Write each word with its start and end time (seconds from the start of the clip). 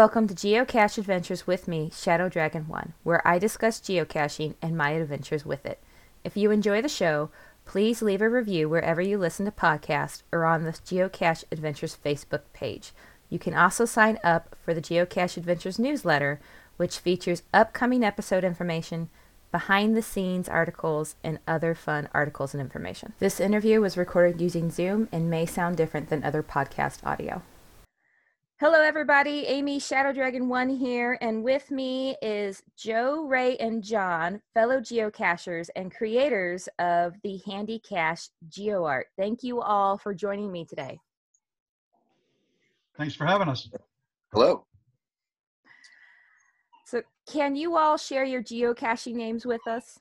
Welcome 0.00 0.28
to 0.28 0.34
Geocache 0.34 0.96
Adventures 0.96 1.46
with 1.46 1.68
me, 1.68 1.90
Shadow 1.94 2.30
Dragon 2.30 2.66
1, 2.68 2.94
where 3.02 3.20
I 3.28 3.38
discuss 3.38 3.78
geocaching 3.78 4.54
and 4.62 4.74
my 4.74 4.92
adventures 4.92 5.44
with 5.44 5.66
it. 5.66 5.78
If 6.24 6.38
you 6.38 6.50
enjoy 6.50 6.80
the 6.80 6.88
show, 6.88 7.28
please 7.66 8.00
leave 8.00 8.22
a 8.22 8.30
review 8.30 8.66
wherever 8.66 9.02
you 9.02 9.18
listen 9.18 9.44
to 9.44 9.52
podcasts 9.52 10.22
or 10.32 10.46
on 10.46 10.64
the 10.64 10.70
Geocache 10.70 11.44
Adventures 11.52 11.98
Facebook 12.02 12.44
page. 12.54 12.92
You 13.28 13.38
can 13.38 13.52
also 13.52 13.84
sign 13.84 14.18
up 14.24 14.56
for 14.64 14.72
the 14.72 14.80
Geocache 14.80 15.36
Adventures 15.36 15.78
newsletter, 15.78 16.40
which 16.78 16.98
features 16.98 17.42
upcoming 17.52 18.02
episode 18.02 18.42
information, 18.42 19.10
behind 19.52 19.94
the 19.94 20.00
scenes 20.00 20.48
articles, 20.48 21.16
and 21.22 21.40
other 21.46 21.74
fun 21.74 22.08
articles 22.14 22.54
and 22.54 22.62
information. 22.62 23.12
This 23.18 23.38
interview 23.38 23.82
was 23.82 23.98
recorded 23.98 24.40
using 24.40 24.70
Zoom 24.70 25.10
and 25.12 25.28
may 25.28 25.44
sound 25.44 25.76
different 25.76 26.08
than 26.08 26.24
other 26.24 26.42
podcast 26.42 27.04
audio. 27.04 27.42
Hello, 28.60 28.82
everybody. 28.82 29.46
Amy 29.46 29.78
Shadow 29.78 30.12
Dragon 30.12 30.46
1 30.46 30.68
here, 30.68 31.16
and 31.22 31.42
with 31.42 31.70
me 31.70 32.14
is 32.20 32.62
Joe, 32.76 33.24
Ray, 33.24 33.56
and 33.56 33.82
John, 33.82 34.42
fellow 34.52 34.80
geocachers 34.80 35.70
and 35.76 35.90
creators 35.90 36.68
of 36.78 37.14
the 37.24 37.40
Handy 37.46 37.78
Cache 37.78 38.28
GeoArt. 38.50 39.04
Thank 39.16 39.42
you 39.42 39.62
all 39.62 39.96
for 39.96 40.12
joining 40.12 40.52
me 40.52 40.66
today. 40.66 41.00
Thanks 42.98 43.14
for 43.14 43.24
having 43.24 43.48
us. 43.48 43.66
Hello. 44.30 44.66
So, 46.84 47.00
can 47.32 47.56
you 47.56 47.78
all 47.78 47.96
share 47.96 48.24
your 48.24 48.42
geocaching 48.42 49.14
names 49.14 49.46
with 49.46 49.66
us? 49.66 49.98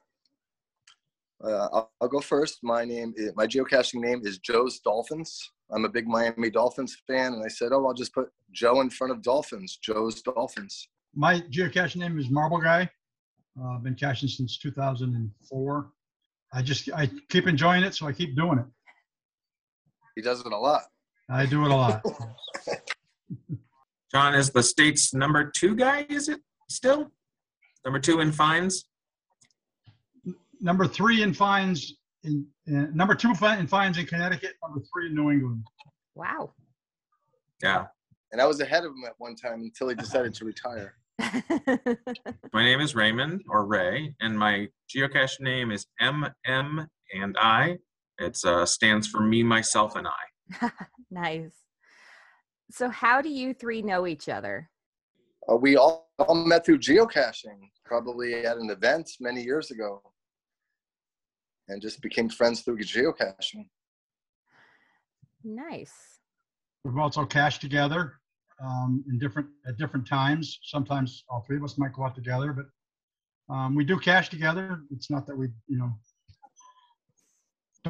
Uh, 1.42 1.70
I'll, 1.72 1.92
I'll 2.02 2.10
go 2.10 2.20
first. 2.20 2.60
My 2.62 2.84
name, 2.84 3.14
is, 3.16 3.32
my 3.38 3.48
geocaching 3.48 4.02
name 4.02 4.20
is 4.26 4.38
Joe's 4.38 4.82
Dolphins. 4.82 5.50
I'm 5.72 5.86
a 5.86 5.90
big 5.90 6.08
Miami 6.08 6.50
Dolphins 6.50 6.98
fan, 7.08 7.34
and 7.34 7.44
I 7.44 7.48
said, 7.48 7.72
"Oh, 7.72 7.86
I'll 7.88 7.94
just 7.94 8.14
put 8.14 8.30
Joe 8.52 8.82
in 8.82 8.90
front 8.90 9.12
of 9.14 9.22
Dolphins. 9.22 9.78
Joe's 9.82 10.22
Dolphins." 10.22 10.88
My 11.16 11.42
geocaching 11.42 11.98
name 11.98 12.18
is 12.18 12.30
Marble 12.30 12.60
Guy. 12.60 12.90
Uh, 13.60 13.76
I've 13.76 13.84
been 13.84 13.96
caching 13.96 14.30
since 14.30 14.58
2004. 14.58 15.92
I 16.54 16.62
just 16.62 16.90
I 16.94 17.10
keep 17.30 17.48
enjoying 17.48 17.84
it, 17.84 17.94
so 17.94 18.08
I 18.08 18.14
keep 18.14 18.36
doing 18.36 18.60
it. 18.60 18.66
He 20.16 20.22
does 20.22 20.40
it 20.40 20.52
a 20.52 20.58
lot. 20.58 20.84
I 21.30 21.46
do 21.46 21.64
it 21.66 21.72
a 21.72 21.76
lot. 21.76 22.04
John 24.12 24.34
is 24.34 24.50
the 24.50 24.64
state's 24.64 25.14
number 25.14 25.52
two 25.56 25.76
guy, 25.76 26.06
is 26.10 26.30
it 26.30 26.40
still? 26.68 27.12
Number 27.86 28.00
two 28.00 28.22
in 28.22 28.32
fines? 28.32 28.86
number 30.62 30.88
three 30.88 31.24
in 31.24 31.34
fines 31.34 31.96
in, 32.24 32.46
in 32.68 32.96
number 32.96 33.16
two 33.16 33.30
in 33.30 33.68
fines 33.68 33.98
in 33.98 34.06
Connecticut. 34.06 34.54
Number 34.64 34.82
three 34.94 35.08
in 35.08 35.16
New 35.16 35.32
England. 35.32 35.66
Wow. 36.16 36.54
Yeah. 37.62 37.86
And 38.32 38.42
I 38.42 38.46
was 38.46 38.60
ahead 38.60 38.86
of 38.86 38.92
him 38.92 39.04
at 39.06 39.14
one 39.18 39.36
time 39.36 39.62
until 39.62 39.90
he 39.90 39.96
decided 39.96 40.34
to 40.36 40.46
retire. 40.46 40.96
My 42.54 42.64
name 42.64 42.80
is 42.80 42.96
Raymond 42.96 43.42
or 43.50 43.66
Ray, 43.66 44.16
and 44.22 44.38
my 44.38 44.68
geocache 44.90 45.42
name 45.42 45.72
is 45.72 45.86
MM 46.02 46.88
and 47.14 47.38
I. 47.38 47.78
It 48.20 48.38
uh, 48.46 48.66
stands 48.66 49.08
for 49.08 49.20
me, 49.20 49.44
myself, 49.44 49.96
and 49.96 50.08
I. 50.08 50.72
nice. 51.12 51.54
So, 52.72 52.90
how 52.90 53.22
do 53.22 53.30
you 53.30 53.54
three 53.54 53.82
know 53.82 54.08
each 54.08 54.30
other? 54.30 54.70
Uh, 55.52 55.56
we 55.56 55.76
all, 55.76 56.10
all 56.20 56.36
met 56.36 56.66
through 56.66 56.80
geocaching, 56.80 57.60
probably 57.84 58.46
at 58.46 58.58
an 58.58 58.70
event 58.70 59.10
many 59.20 59.42
years 59.42 59.72
ago, 59.72 60.02
and 61.70 61.82
just 61.82 62.02
became 62.02 62.30
friends 62.30 62.62
through 62.62 62.78
geocaching. 62.80 63.68
Nice. 65.44 66.20
We've 66.84 66.98
also 66.98 67.26
cached 67.26 67.62
together 67.62 68.16
um, 68.64 69.04
in 69.08 69.20
different 69.20 69.48
at 69.68 69.78
different 69.78 70.08
times. 70.08 70.60
Sometimes 70.64 71.24
all 71.30 71.42
three 71.48 71.58
of 71.58 71.64
us 71.64 71.78
might 71.78 71.94
go 71.94 72.04
out 72.04 72.16
together, 72.16 72.54
but 72.54 73.54
um, 73.54 73.76
we 73.76 73.86
do 73.86 73.98
cache 73.98 74.30
together. 74.30 74.82
It's 74.92 75.10
not 75.10 75.26
that 75.28 75.38
we, 75.38 75.48
you 75.68 75.78
know, 75.78 75.92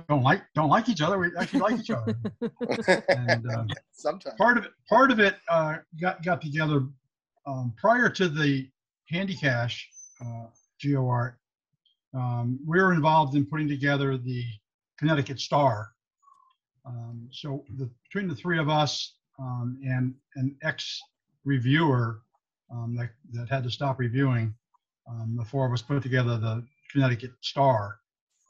don't 0.08 0.24
like 0.24 0.44
don't 0.54 0.70
like 0.70 0.90
each 0.90 1.02
other. 1.02 1.18
We 1.18 1.32
actually 1.38 1.60
like 1.60 1.80
each 1.80 1.90
other. 1.90 2.16
and 3.10 3.46
uh, 3.52 3.64
Sometimes. 3.92 4.36
part 4.38 4.58
of 4.58 4.66
it 4.66 4.72
part 4.88 5.12
of 5.12 5.20
it 5.20 5.36
uh, 5.50 5.78
got 6.00 6.24
got 6.24 6.42
together 6.42 6.86
um, 7.48 7.74
prior 7.78 8.10
to 8.10 8.28
the 8.28 8.70
handy 9.10 9.36
cache 9.36 9.90
uh, 10.22 10.46
geoart 10.84 11.34
um, 12.14 12.60
we 12.66 12.80
were 12.80 12.94
involved 12.94 13.36
in 13.36 13.46
putting 13.46 13.68
together 13.68 14.18
the 14.18 14.44
connecticut 14.98 15.40
star. 15.40 15.90
Um, 16.86 17.28
so 17.32 17.64
the, 17.78 17.90
between 18.04 18.28
the 18.28 18.36
three 18.36 18.58
of 18.58 18.70
us 18.70 19.16
um, 19.40 19.80
and 19.86 20.14
an 20.36 20.56
ex 20.64 21.00
reviewer 21.46 22.22
um, 22.72 22.96
that, 22.98 23.12
that 23.34 23.50
had 23.50 23.64
to 23.64 23.72
stop 23.72 24.00
reviewing 24.00 24.54
um, 25.10 25.36
the 25.38 25.46
four 25.46 25.66
of 25.66 25.74
us 25.74 25.82
put 25.82 26.02
together 26.04 26.38
the 26.38 26.66
connecticut 26.92 27.32
star. 27.42 28.00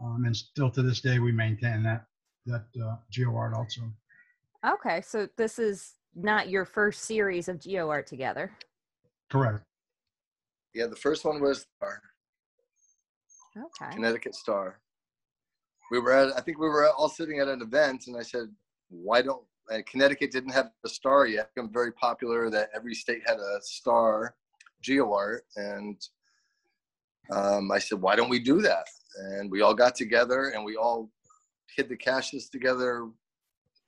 Um, 0.01 0.23
and 0.25 0.35
still 0.35 0.71
to 0.71 0.81
this 0.81 1.01
day 1.01 1.19
we 1.19 1.31
maintain 1.31 1.83
that 1.83 2.05
that 2.45 2.65
uh, 2.81 2.95
geoart 3.11 3.53
also. 3.53 3.81
Okay, 4.65 5.01
so 5.01 5.27
this 5.37 5.59
is 5.59 5.95
not 6.15 6.49
your 6.49 6.65
first 6.65 7.03
series 7.03 7.47
of 7.47 7.59
GeoArt 7.59 8.05
together. 8.05 8.51
correct. 9.29 9.63
Yeah, 10.73 10.87
the 10.87 10.95
first 10.95 11.25
one 11.25 11.41
was 11.41 11.65
our 11.81 12.01
Okay. 13.57 13.93
Connecticut 13.93 14.35
Star. 14.35 14.79
We 15.91 15.99
were 15.99 16.11
at, 16.11 16.37
I 16.37 16.41
think 16.41 16.59
we 16.59 16.67
were 16.67 16.87
all 16.89 17.09
sitting 17.09 17.39
at 17.39 17.47
an 17.47 17.61
event, 17.61 18.07
and 18.07 18.15
I 18.15 18.21
said, 18.21 18.53
"Why 18.89 19.21
don't?" 19.21 19.43
Connecticut 19.85 20.31
didn't 20.31 20.51
have 20.51 20.71
a 20.83 20.89
star 20.89 21.27
yet. 21.27 21.51
I'm 21.57 21.71
very 21.71 21.91
popular 21.91 22.49
that 22.49 22.69
every 22.75 22.95
state 22.95 23.21
had 23.27 23.37
a 23.37 23.59
star, 23.61 24.35
GeoArt, 24.83 25.41
and 25.55 25.95
um, 27.31 27.71
I 27.71 27.79
said, 27.79 28.01
"Why 28.01 28.15
don't 28.15 28.29
we 28.29 28.39
do 28.39 28.61
that?" 28.61 28.85
And 29.17 29.51
we 29.51 29.61
all 29.61 29.73
got 29.73 29.95
together, 29.95 30.49
and 30.49 30.63
we 30.63 30.75
all 30.75 31.11
hid 31.75 31.89
the 31.89 31.97
caches 31.97 32.49
together. 32.49 33.09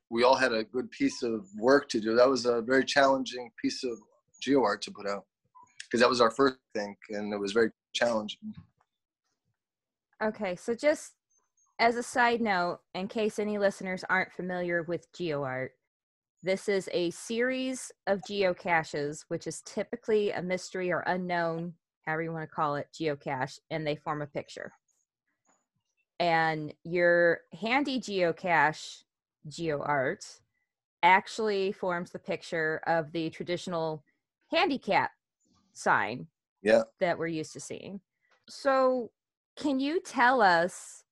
We 0.10 0.24
all 0.24 0.36
had 0.36 0.54
a 0.54 0.64
good 0.64 0.92
piece 0.92 1.24
of 1.24 1.48
work 1.58 1.88
to 1.90 2.02
do. 2.02 2.16
That 2.16 2.30
was 2.30 2.46
a 2.46 2.62
very 2.62 2.84
challenging 2.84 3.52
piece 3.62 3.84
of 3.84 3.98
GeoArt 4.46 4.82
to 4.82 4.92
put 4.92 5.08
out 5.08 5.26
because 5.84 6.00
that 6.02 6.10
was 6.10 6.22
our 6.22 6.32
first 6.32 6.58
thing, 6.74 6.96
and 7.10 7.34
it 7.34 7.40
was 7.40 7.54
very 7.54 7.72
challenging. 7.94 8.54
Okay, 10.24 10.56
so 10.56 10.76
just 10.76 11.14
as 11.80 11.96
a 11.96 12.04
side 12.04 12.42
note, 12.42 12.80
in 12.94 13.08
case 13.08 13.40
any 13.40 13.58
listeners 13.58 14.04
aren't 14.10 14.32
familiar 14.32 14.84
with 14.84 15.12
GeoArt, 15.14 15.70
this 16.44 16.70
is 16.70 16.90
a 16.92 17.10
series 17.12 17.92
of 18.08 18.22
geocaches, 18.22 19.26
which 19.30 19.48
is 19.48 19.62
typically 19.62 20.32
a 20.32 20.42
mystery 20.42 20.92
or 20.92 21.04
unknown, 21.08 21.74
however 22.06 22.24
you 22.24 22.32
want 22.32 22.48
to 22.48 22.56
call 22.56 22.76
it, 22.76 22.88
geocache, 22.94 23.60
and 23.72 23.86
they 23.86 23.96
form 23.96 24.22
a 24.22 24.28
picture. 24.28 24.72
And 26.20 26.74
your 26.84 27.42
handy 27.60 28.00
geocache 28.00 29.04
GeoArt 29.50 30.40
actually 31.02 31.72
forms 31.72 32.12
the 32.12 32.20
picture 32.20 32.82
of 32.86 33.12
the 33.12 33.32
traditional 33.32 34.04
handicap 34.52 35.12
sign 35.74 36.28
Yeah. 36.62 36.84
that 37.00 37.18
we're 37.18 37.28
used 37.28 37.54
to 37.54 37.60
seeing. 37.60 38.02
So, 38.50 39.10
can 39.58 39.80
you 39.80 40.00
tell 40.02 40.42
us 40.42 41.04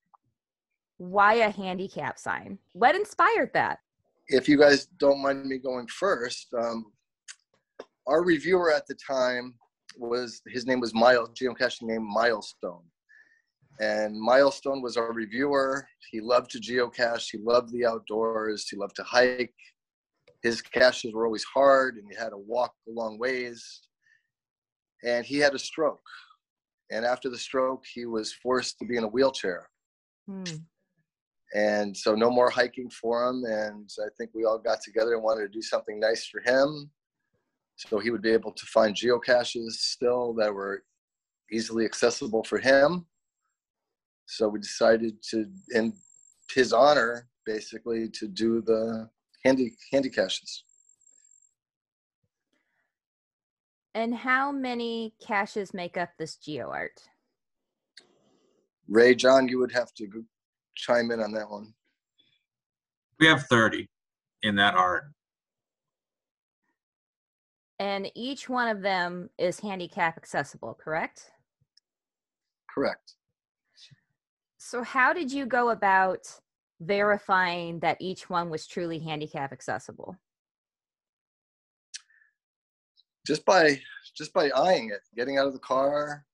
why 0.97 1.35
a 1.35 1.49
handicap 1.49 2.19
sign? 2.19 2.57
What 2.73 2.95
inspired 2.95 3.51
that? 3.53 3.79
if 4.29 4.47
you 4.47 4.57
guys 4.57 4.85
don't 4.99 5.21
mind 5.21 5.45
me 5.45 5.57
going 5.57 5.87
first, 5.87 6.53
um, 6.53 6.85
our 8.07 8.23
reviewer 8.23 8.71
at 8.71 8.85
the 8.87 8.95
time 8.95 9.55
was 9.97 10.41
his 10.47 10.65
name 10.65 10.79
was 10.79 10.93
Miles, 10.93 11.29
geocaching 11.29 11.83
name 11.83 12.07
Milestone, 12.07 12.83
and 13.79 14.19
Milestone 14.19 14.81
was 14.81 14.97
our 14.97 15.11
reviewer. 15.11 15.87
He 16.11 16.21
loved 16.21 16.51
to 16.51 16.59
geocache. 16.59 17.29
He 17.31 17.39
loved 17.39 17.71
the 17.71 17.85
outdoors. 17.85 18.67
He 18.69 18.77
loved 18.77 18.95
to 18.97 19.03
hike. 19.03 19.53
His 20.43 20.61
caches 20.61 21.13
were 21.13 21.25
always 21.25 21.43
hard, 21.43 21.95
and 21.95 22.05
he 22.09 22.15
had 22.15 22.29
to 22.29 22.37
walk 22.37 22.73
a 22.87 22.91
long 22.91 23.17
ways. 23.17 23.81
And 25.03 25.25
he 25.25 25.37
had 25.37 25.55
a 25.55 25.59
stroke, 25.59 26.01
and 26.91 27.05
after 27.05 27.29
the 27.29 27.37
stroke, 27.37 27.83
he 27.93 28.05
was 28.05 28.33
forced 28.33 28.79
to 28.79 28.85
be 28.85 28.97
in 28.97 29.03
a 29.03 29.07
wheelchair. 29.07 29.69
Hmm. 30.27 30.43
and 31.55 31.97
so 31.97 32.13
no 32.13 32.29
more 32.29 32.51
hiking 32.51 32.87
for 32.91 33.27
him 33.27 33.43
and 33.43 33.89
i 34.05 34.09
think 34.15 34.29
we 34.35 34.45
all 34.45 34.59
got 34.59 34.79
together 34.79 35.15
and 35.15 35.23
wanted 35.23 35.41
to 35.41 35.57
do 35.57 35.63
something 35.63 35.99
nice 35.99 36.27
for 36.27 36.41
him. 36.41 36.91
So 37.87 37.97
he 37.97 38.11
would 38.11 38.21
be 38.21 38.31
able 38.31 38.51
to 38.51 38.65
find 38.65 38.93
geocaches 38.93 39.71
still 39.71 40.33
that 40.33 40.53
were 40.53 40.83
easily 41.51 41.85
accessible 41.85 42.43
for 42.43 42.59
him. 42.59 43.05
So 44.25 44.49
we 44.49 44.59
decided 44.59 45.13
to 45.31 45.45
in 45.71 45.93
his 46.53 46.73
honor 46.73 47.29
basically 47.45 48.09
to 48.09 48.27
do 48.27 48.61
the 48.61 49.09
handy 49.45 49.73
handy 49.91 50.09
caches 50.09 50.65
And 53.95 54.13
how 54.13 54.51
many 54.51 55.13
caches 55.19 55.73
make 55.73 55.97
up 55.97 56.09
this 56.17 56.37
GeoArt? 56.37 57.07
ray 58.87 59.13
john 59.13 59.47
you 59.47 59.59
would 59.59 59.71
have 59.71 59.93
to 59.93 60.07
chime 60.75 61.11
in 61.11 61.19
on 61.19 61.31
that 61.31 61.49
one 61.49 61.73
We 63.19 63.27
have 63.27 63.43
30 63.43 63.87
in 64.41 64.55
that 64.55 64.73
art. 64.75 65.03
And 67.79 68.11
each 68.15 68.49
one 68.49 68.67
of 68.67 68.81
them 68.81 69.29
is 69.37 69.59
handicap 69.59 70.17
accessible, 70.17 70.73
correct? 70.73 71.31
Correct. 72.73 73.13
So, 74.57 74.83
how 74.83 75.13
did 75.13 75.31
you 75.31 75.45
go 75.45 75.69
about 75.69 76.27
verifying 76.81 77.79
that 77.79 77.97
each 78.01 78.29
one 78.29 78.49
was 78.49 78.67
truly 78.67 78.99
handicap 78.99 79.53
accessible? 79.53 80.17
Just 83.25 83.45
by 83.45 83.79
just 84.15 84.33
by 84.33 84.49
eyeing 84.55 84.89
it, 84.89 85.01
getting 85.15 85.37
out 85.37 85.47
of 85.47 85.53
the 85.53 85.59
car, 85.59 86.25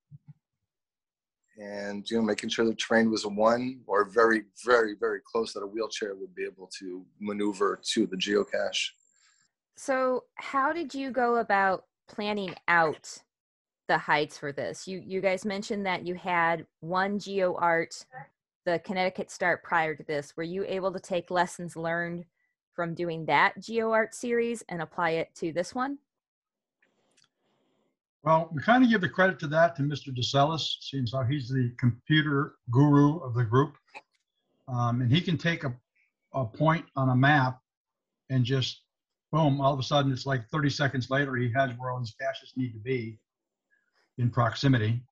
and 1.58 2.10
you 2.10 2.18
know 2.18 2.24
making 2.24 2.50
sure 2.50 2.66
the 2.66 2.76
terrain 2.76 3.10
was 3.10 3.26
a 3.26 3.30
one 3.30 3.80
or 3.88 4.06
very 4.06 4.44
very 4.66 4.96
very 5.00 5.20
close 5.26 5.54
that 5.54 5.64
a 5.64 5.68
wheelchair 5.68 6.16
would 6.16 6.34
be 6.36 6.44
able 6.44 6.70
to 6.80 7.06
maneuver 7.20 7.80
to 7.84 8.06
the 8.08 8.18
geocache. 8.18 8.90
So 9.78 10.24
how 10.36 10.74
did 10.74 10.94
you 10.94 11.12
go 11.12 11.38
about 11.38 11.86
planning 12.08 12.56
out 12.68 13.18
the 13.88 13.98
heights 13.98 14.38
for 14.38 14.52
this? 14.52 14.88
You 14.88 15.02
you 15.06 15.22
guys 15.22 15.46
mentioned 15.46 15.86
that 15.86 16.06
you 16.06 16.16
had 16.16 16.66
one 16.82 17.20
geo 17.20 17.56
art 17.56 18.06
the 18.66 18.80
connecticut 18.80 19.30
star 19.30 19.58
prior 19.58 19.96
to 19.96 20.04
this. 20.04 20.36
Were 20.36 20.44
you 20.44 20.66
able 20.68 20.92
to 20.92 21.00
take 21.00 21.30
lessons 21.30 21.76
learned 21.76 22.26
from 22.74 22.96
doing 22.96 23.26
that 23.26 23.60
geo 23.60 23.92
art 23.92 24.14
series 24.14 24.64
and 24.68 24.82
apply 24.82 25.12
it 25.12 25.30
to 25.36 25.54
this 25.54 25.74
one 25.74 26.00
Well, 28.26 28.50
we 28.52 28.60
kind 28.64 28.84
of 28.84 28.90
give 28.90 29.02
the 29.02 29.10
credit 29.10 29.38
to 29.40 29.48
that 29.50 29.76
to 29.76 29.84
Mr. 29.84 30.08
DeCellis, 30.08 30.78
seems 30.82 31.14
how 31.14 31.24
he's 31.24 31.48
the 31.48 31.72
computer 31.78 32.56
guru 32.72 33.20
of 33.20 33.36
the 33.36 33.44
group. 33.44 33.76
Um, 34.68 35.02
and 35.02 35.12
he 35.12 35.22
can 35.22 35.38
take 35.38 35.64
a, 35.64 35.72
a 36.34 36.44
point 36.44 36.86
on 36.96 37.10
a 37.10 37.16
map 37.16 37.60
and 38.32 38.44
just 38.44 38.82
boom, 39.32 39.62
all 39.62 39.74
of 39.74 39.80
a 39.80 39.84
sudden 39.84 40.12
it's 40.12 40.26
like 40.26 40.50
30 40.50 40.72
seconds 40.72 41.12
later, 41.12 41.36
he 41.36 41.52
has 41.52 41.70
where 41.78 41.92
all 41.92 42.00
these 42.00 42.16
caches 42.20 42.52
need 42.56 42.74
to 42.74 42.80
be 42.80 43.20
in 44.18 44.32
proximity 44.32 45.04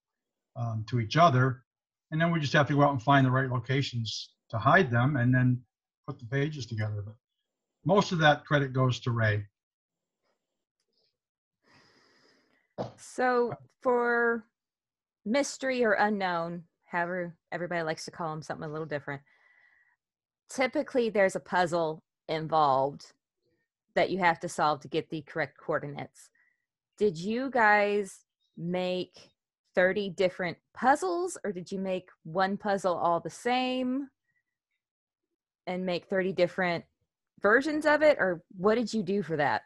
um, 0.55 0.83
to 0.89 0.99
each 0.99 1.15
other. 1.15 1.61
And 2.09 2.19
then 2.19 2.31
we 2.31 2.39
just 2.39 2.53
have 2.53 2.67
to 2.69 2.73
go 2.73 2.81
out 2.81 2.93
and 2.93 3.03
find 3.03 3.27
the 3.27 3.31
right 3.31 3.49
locations 3.49 4.31
to 4.49 4.57
hide 4.57 4.89
them 4.89 5.17
and 5.17 5.31
then 5.31 5.61
put 6.07 6.17
the 6.17 6.25
pages 6.25 6.65
together. 6.65 7.03
But 7.05 7.15
most 7.85 8.11
of 8.11 8.17
that 8.19 8.43
credit 8.43 8.73
goes 8.73 8.99
to 9.01 9.11
Ray. 9.11 9.45
So 12.97 13.53
for 13.81 14.45
mystery 15.25 15.83
or 15.83 15.93
unknown, 15.93 16.63
however 16.85 17.35
everybody 17.51 17.83
likes 17.83 18.05
to 18.05 18.11
call 18.11 18.29
them 18.31 18.41
something 18.41 18.67
a 18.67 18.71
little 18.71 18.87
different, 18.87 19.21
typically 20.49 21.09
there's 21.09 21.35
a 21.35 21.39
puzzle 21.39 22.03
involved 22.27 23.13
that 23.95 24.09
you 24.09 24.19
have 24.19 24.39
to 24.39 24.49
solve 24.49 24.79
to 24.81 24.87
get 24.87 25.09
the 25.09 25.21
correct 25.21 25.57
coordinates. 25.57 26.29
Did 26.97 27.17
you 27.17 27.49
guys 27.49 28.25
make 28.57 29.31
30 29.75 30.11
different 30.11 30.57
puzzles 30.73 31.37
or 31.43 31.51
did 31.51 31.71
you 31.71 31.79
make 31.79 32.09
one 32.23 32.57
puzzle 32.57 32.95
all 32.95 33.19
the 33.19 33.29
same 33.29 34.07
and 35.65 35.85
make 35.85 36.05
30 36.05 36.33
different 36.33 36.85
versions 37.41 37.85
of 37.85 38.01
it 38.01 38.17
or 38.19 38.43
what 38.57 38.75
did 38.75 38.93
you 38.93 39.03
do 39.03 39.23
for 39.23 39.37
that? 39.37 39.63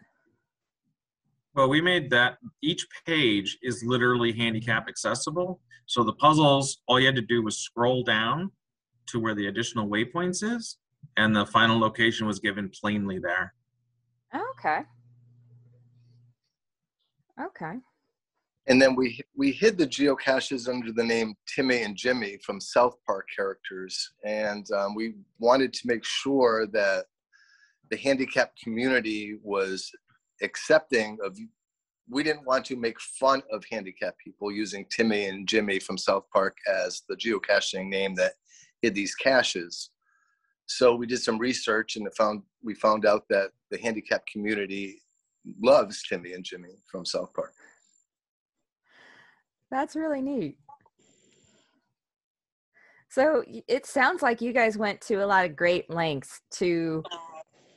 Well, 1.57 1.69
we 1.69 1.81
made 1.81 2.11
that 2.11 2.37
each 2.61 2.85
page 3.07 3.57
is 3.63 3.83
literally 3.83 4.31
handicap 4.31 4.87
accessible. 4.87 5.59
So 5.87 6.03
the 6.03 6.13
puzzles, 6.13 6.83
all 6.87 6.99
you 6.99 7.07
had 7.07 7.15
to 7.15 7.21
do 7.23 7.41
was 7.41 7.57
scroll 7.57 8.03
down 8.03 8.51
to 9.07 9.19
where 9.19 9.33
the 9.33 9.47
additional 9.47 9.89
waypoints 9.89 10.43
is, 10.43 10.77
and 11.17 11.35
the 11.35 11.47
final 11.47 11.79
location 11.79 12.27
was 12.27 12.39
given 12.39 12.69
plainly 12.79 13.17
there. 13.17 13.55
Okay. 14.35 14.81
Okay. 17.43 17.73
and 18.67 18.81
then 18.81 18.95
we 18.95 19.19
we 19.35 19.51
hid 19.51 19.77
the 19.77 19.87
geocaches 19.87 20.67
under 20.67 20.91
the 20.91 21.03
name 21.03 21.35
timmy 21.47 21.83
and 21.83 21.95
jimmy 21.95 22.39
from 22.43 22.59
south 22.59 22.95
park 23.05 23.27
characters 23.35 24.11
and 24.25 24.65
um, 24.71 24.95
we 24.95 25.13
wanted 25.37 25.71
to 25.71 25.85
make 25.85 26.03
sure 26.03 26.65
that 26.65 27.05
the 27.91 27.97
handicap 27.97 28.51
community 28.63 29.37
was 29.43 29.91
accepting 30.41 31.17
of 31.23 31.37
we 32.09 32.23
didn't 32.23 32.45
want 32.45 32.63
to 32.65 32.77
make 32.77 32.99
fun 32.99 33.41
of 33.51 33.63
handicapped 33.69 34.17
people 34.19 34.51
using 34.51 34.85
timmy 34.89 35.25
and 35.25 35.47
jimmy 35.47 35.79
from 35.79 35.97
south 35.97 36.25
park 36.33 36.57
as 36.67 37.03
the 37.09 37.15
geocaching 37.15 37.89
name 37.89 38.15
that 38.15 38.33
hid 38.81 38.95
these 38.95 39.15
caches 39.15 39.91
so 40.67 40.95
we 40.95 41.07
did 41.07 41.21
some 41.21 41.37
research 41.37 41.95
and 41.95 42.07
found 42.15 42.41
we 42.63 42.73
found 42.75 43.05
out 43.05 43.23
that 43.29 43.49
the 43.71 43.77
handicap 43.77 44.25
community 44.27 45.01
loves 45.61 46.03
timmy 46.07 46.33
and 46.33 46.43
jimmy 46.43 46.75
from 46.91 47.05
south 47.05 47.33
park 47.33 47.53
That's 49.69 49.95
really 49.95 50.21
neat. 50.21 50.57
So 53.09 53.43
it 53.67 53.85
sounds 53.85 54.21
like 54.21 54.41
you 54.41 54.53
guys 54.53 54.77
went 54.77 55.01
to 55.01 55.23
a 55.23 55.25
lot 55.25 55.45
of 55.45 55.55
great 55.55 55.89
lengths 55.89 56.41
to 56.51 57.03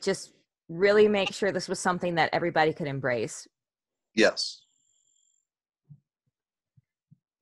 just 0.02 0.32
really 0.70 1.08
make 1.08 1.32
sure 1.32 1.50
this 1.50 1.68
was 1.68 1.80
something 1.80 2.14
that 2.14 2.30
everybody 2.32 2.72
could 2.72 2.86
embrace. 2.86 3.46
yes 4.14 4.62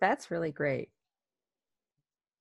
That's 0.01 0.31
really 0.31 0.51
great. 0.53 0.91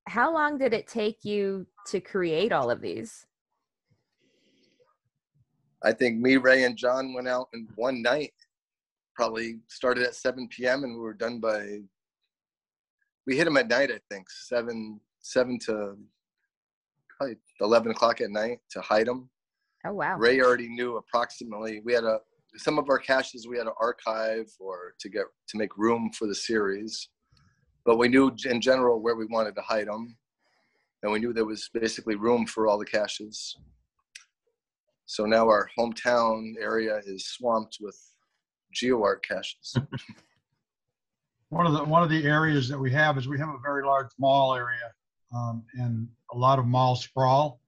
How 0.08 0.34
long 0.34 0.58
did 0.58 0.74
it 0.74 0.88
take 0.88 1.26
you 1.26 1.68
to 1.88 2.00
create 2.00 2.54
all 2.54 2.72
of 2.72 2.80
these? 2.82 3.26
I 5.84 5.92
think 5.92 6.20
me, 6.20 6.38
Ray, 6.38 6.64
and 6.64 6.78
John 6.78 7.14
went 7.14 7.28
out 7.28 7.50
in 7.54 7.68
one 7.76 8.02
night. 8.02 8.34
Probably 9.16 9.60
started 9.68 10.04
at 10.06 10.16
7 10.16 10.48
p.m. 10.48 10.84
and 10.84 10.94
we 10.94 11.00
were 11.00 11.14
done 11.14 11.40
by. 11.40 11.80
We 13.26 13.36
hit 13.36 13.46
them 13.46 13.58
at 13.58 13.68
night, 13.68 13.92
I 13.92 14.00
think, 14.10 14.30
seven 14.30 15.02
seven 15.20 15.60
to 15.60 15.98
probably 17.18 17.36
11 17.60 17.92
o'clock 17.92 18.22
at 18.22 18.30
night 18.30 18.60
to 18.72 18.82
hide 18.82 19.08
them. 19.08 19.30
Oh 19.86 19.94
wow. 19.94 20.18
Ray 20.18 20.42
already 20.42 20.70
knew 20.70 20.98
approximately. 20.98 21.82
We 21.84 21.94
had 21.94 22.04
a 22.04 22.20
some 22.56 22.80
of 22.80 22.90
our 22.90 22.98
caches 22.98 23.48
we 23.48 23.58
had 23.58 23.66
to 23.66 23.74
archive 23.80 24.50
or 24.60 24.94
to 25.00 25.10
get 25.10 25.26
to 25.50 25.58
make 25.58 25.78
room 25.78 26.12
for 26.18 26.28
the 26.28 26.36
series, 26.36 27.10
but 27.86 27.98
we 27.98 28.08
knew 28.08 28.36
in 28.46 28.62
general 28.62 29.02
where 29.02 29.16
we 29.16 29.26
wanted 29.26 29.56
to 29.56 29.62
hide 29.62 29.88
them, 29.88 30.18
and 31.04 31.12
we 31.12 31.20
knew 31.20 31.34
there 31.34 31.46
was 31.46 31.70
basically 31.74 32.16
room 32.16 32.46
for 32.46 32.68
all 32.68 32.80
the 32.80 32.86
caches. 32.86 33.58
So 35.06 35.26
now 35.26 35.48
our 35.48 35.70
hometown 35.78 36.54
area 36.60 37.02
is 37.06 37.28
swamped 37.28 37.78
with 37.80 37.98
GeoArt 38.76 39.24
caches. 39.24 39.76
One 41.50 41.66
of 41.66 41.72
the 41.72 41.86
one 41.86 42.04
of 42.04 42.10
the 42.10 42.26
areas 42.26 42.68
that 42.68 42.78
we 42.78 42.92
have 42.92 43.18
is 43.18 43.26
we 43.26 43.40
have 43.40 43.48
a 43.48 43.60
very 43.64 43.86
large 43.86 44.10
mall 44.20 44.54
area 44.54 44.92
um, 45.34 45.64
and 45.76 46.10
a 46.34 46.38
lot 46.38 46.60
of 46.60 46.66
mall 46.66 46.98
sprawl. 46.98 47.62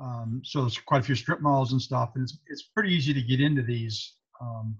Um, 0.00 0.42
so 0.44 0.60
there's 0.60 0.78
quite 0.78 1.00
a 1.00 1.04
few 1.04 1.14
strip 1.14 1.40
malls 1.40 1.72
and 1.72 1.82
stuff, 1.82 2.12
and 2.14 2.22
it's 2.22 2.38
it's 2.46 2.62
pretty 2.62 2.94
easy 2.94 3.12
to 3.14 3.22
get 3.22 3.40
into 3.40 3.62
these 3.62 4.14
um, 4.40 4.76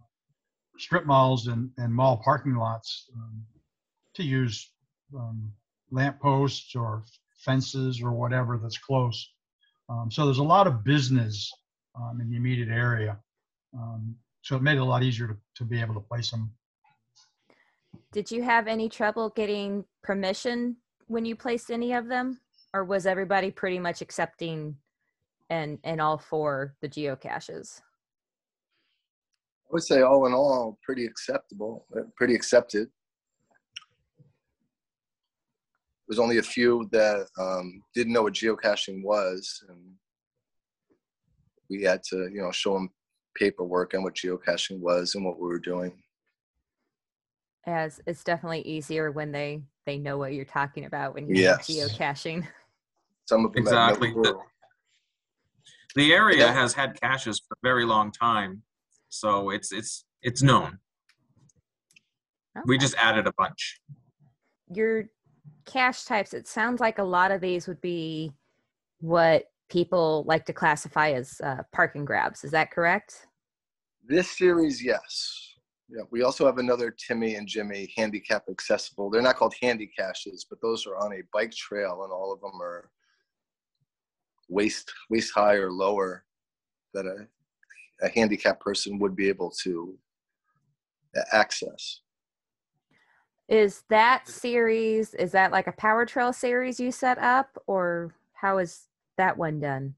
strip 0.79 1.07
malls 1.07 1.49
and, 1.49 1.71
and 1.77 1.93
mall 1.95 2.21
parking 2.25 2.55
lots 2.55 3.11
um, 3.15 3.45
to 4.15 4.23
use 4.23 4.71
um, 5.17 5.53
lamp 5.91 6.21
posts 6.21 6.75
or 6.77 7.05
fences 7.39 8.03
or 8.03 8.13
whatever 8.13 8.59
that's 8.63 8.79
close. 8.79 9.33
Um, 9.89 10.11
so 10.11 10.25
there's 10.25 10.39
a 10.39 10.43
lot 10.45 10.67
of 10.67 10.85
business 10.85 11.51
um, 11.97 12.21
in 12.21 12.31
the 12.31 12.37
immediate 12.37 12.69
area. 12.69 13.19
Um, 13.75 14.17
so 14.43 14.57
it 14.57 14.63
made 14.63 14.77
it 14.77 14.81
a 14.81 14.85
lot 14.85 15.03
easier 15.03 15.29
to, 15.29 15.37
to 15.57 15.65
be 15.65 15.81
able 15.81 15.95
to 15.95 16.01
place 16.01 16.31
them 16.31 16.51
Did 18.13 18.31
you 18.31 18.43
have 18.43 18.67
any 18.69 18.89
trouble 18.89 19.31
getting 19.31 19.85
permission 20.03 20.77
when 21.07 21.25
you 21.25 21.37
placed 21.37 21.71
any 21.71 21.93
of 21.93 22.09
them? 22.09 22.41
Or 22.75 22.85
was 22.85 23.07
everybody 23.07 23.51
pretty 23.51 23.79
much 23.79 24.03
accepting 24.03 24.77
and 25.51 25.79
and 25.85 26.01
all 26.01 26.19
for 26.19 26.75
the 26.81 26.89
geocaches? 26.89 27.81
I 29.69 29.71
would 29.73 29.83
say 29.83 30.01
all 30.01 30.27
in 30.27 30.33
all, 30.33 30.79
pretty 30.83 31.05
acceptable, 31.05 31.87
uh, 31.97 32.03
pretty 32.17 32.35
accepted. 32.35 32.89
There's 36.07 36.19
only 36.19 36.39
a 36.39 36.43
few 36.43 36.89
that 36.91 37.27
um, 37.39 37.83
didn't 37.95 38.15
know 38.15 38.23
what 38.23 38.33
geocaching 38.33 39.03
was, 39.05 39.63
and 39.69 39.79
we 41.69 41.83
had 41.83 42.03
to, 42.05 42.31
you 42.33 42.41
know, 42.41 42.51
show 42.51 42.75
them 42.75 42.91
paperwork 43.37 43.93
and 43.93 44.03
what 44.03 44.15
geocaching 44.15 44.81
was 44.81 45.15
and 45.15 45.25
what 45.25 45.39
we 45.39 45.47
were 45.49 45.59
doing. 45.59 46.03
As 47.67 48.01
it's 48.07 48.25
definitely 48.25 48.63
easier 48.63 49.11
when 49.11 49.33
they 49.33 49.61
they 49.85 49.99
know 49.99 50.17
what 50.17 50.33
you're 50.33 50.47
talking 50.47 50.87
about 50.87 51.15
when 51.15 51.29
you're 51.29 51.37
Yes. 51.37 51.69
geocaching. 51.69 52.47
Some 53.27 53.45
of 53.45 53.53
them 53.53 53.67
had 53.67 53.73
Exactly. 53.73 54.15
no 54.15 54.23
clue. 54.23 54.41
The 55.95 56.13
area 56.13 56.47
Yeah. 56.47 56.53
has 56.53 56.75
had 56.75 57.01
caches 57.01 57.41
for 57.41 57.55
a 57.55 57.63
very 57.63 57.85
long 57.85 58.13
time, 58.13 58.63
so 59.09 59.51
it's 59.51 59.73
it's 59.73 60.05
it's 60.23 60.43
known. 60.43 60.79
We 62.67 62.77
just 62.77 62.95
added 62.97 63.27
a 63.27 63.33
bunch. 63.39 63.81
your 64.71 65.09
cache 65.65 66.05
types, 66.05 66.35
it 66.35 66.47
sounds 66.49 66.81
like 66.81 66.99
a 66.99 67.03
lot 67.03 67.31
of 67.31 67.41
these 67.41 67.67
would 67.69 67.81
be 67.81 68.33
what 69.01 69.45
people 69.71 70.25
like 70.27 70.45
to 70.47 70.53
classify 70.53 71.11
as 71.13 71.41
uh, 71.43 71.63
parking 71.73 72.05
grabs. 72.05 72.43
Is 72.45 72.51
that 72.51 72.71
correct? 72.71 73.27
This 74.07 74.31
series, 74.31 74.83
yes. 74.83 75.55
Yeah, 75.89 76.03
we 76.11 76.23
also 76.23 76.45
have 76.47 76.59
another 76.59 76.91
Timmy 76.91 77.37
and 77.37 77.47
Jimmy 77.47 77.91
handicap 77.97 78.45
accessible. 78.51 79.09
They're 79.09 79.23
not 79.23 79.37
called 79.37 79.55
handy 79.63 79.87
caches, 79.87 80.45
but 80.49 80.61
those 80.61 80.87
are 80.87 80.97
on 80.99 81.13
a 81.15 81.23
bike 81.33 81.53
trail, 81.53 82.03
and 82.05 82.13
all 82.13 82.33
of 82.33 82.41
them 82.43 82.61
are 82.61 82.91
waist 84.49 84.93
waist 85.11 85.33
high 85.35 85.55
or 85.55 85.71
lower 85.71 86.25
that 86.95 87.07
a 87.07 87.27
a 88.01 88.09
handicap 88.09 88.61
person 88.61 88.99
would 88.99 89.17
be 89.17 89.29
able 89.29 89.51
to 89.63 89.99
access. 91.33 92.01
Is 93.49 93.83
that 93.89 94.29
series, 94.29 95.15
is 95.15 95.33
that 95.33 95.53
like 95.53 95.67
a 95.67 95.73
power 95.73 96.05
trail 96.05 96.33
series 96.33 96.79
you 96.79 96.93
set 96.93 97.19
up 97.19 97.61
or 97.67 98.15
how 98.35 98.59
is 98.59 98.89
that 99.17 99.37
one 99.37 99.59
done? 99.59 99.95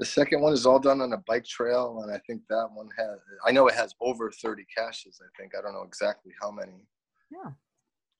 The 0.00 0.06
second 0.06 0.40
one 0.40 0.52
is 0.52 0.66
all 0.66 0.80
done 0.80 1.00
on 1.00 1.12
a 1.12 1.18
bike 1.18 1.44
trail, 1.44 2.00
and 2.02 2.12
I 2.12 2.18
think 2.26 2.42
that 2.48 2.68
one 2.74 2.88
has. 2.98 3.18
I 3.46 3.52
know 3.52 3.68
it 3.68 3.74
has 3.74 3.94
over 4.00 4.32
30 4.32 4.64
caches. 4.76 5.20
I 5.22 5.28
think 5.40 5.52
I 5.56 5.62
don't 5.62 5.72
know 5.72 5.84
exactly 5.86 6.32
how 6.42 6.50
many. 6.50 6.84
Yeah. 7.30 7.52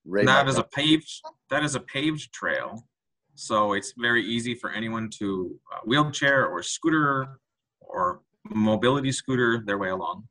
Ray 0.05 0.25
That 0.25 0.45
might 0.45 0.53
is 0.53 0.59
a 0.59 0.63
paved, 0.63 1.11
that 1.51 1.65
is 1.65 1.75
a 1.75 1.81
paved 1.81 2.33
trail. 2.33 2.87
So 3.35 3.73
it's 3.73 3.93
very 3.99 4.25
easy 4.25 4.55
for 4.55 4.71
anyone 4.71 5.11
to 5.19 5.59
uh, 5.73 5.79
wheelchair 5.85 6.47
or 6.47 6.63
scooter 6.63 7.41
or 7.81 8.21
mobility 8.51 9.11
scooter 9.13 9.63
their 9.65 9.79
way 9.79 9.89
along. 9.91 10.29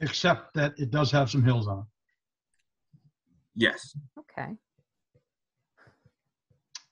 Except 0.00 0.54
that 0.54 0.72
it 0.78 0.90
does 0.90 1.10
have 1.10 1.30
some 1.30 1.42
hills 1.44 1.68
on 1.68 1.80
it. 1.80 1.84
Yes. 3.54 3.96
Okay. 4.18 4.52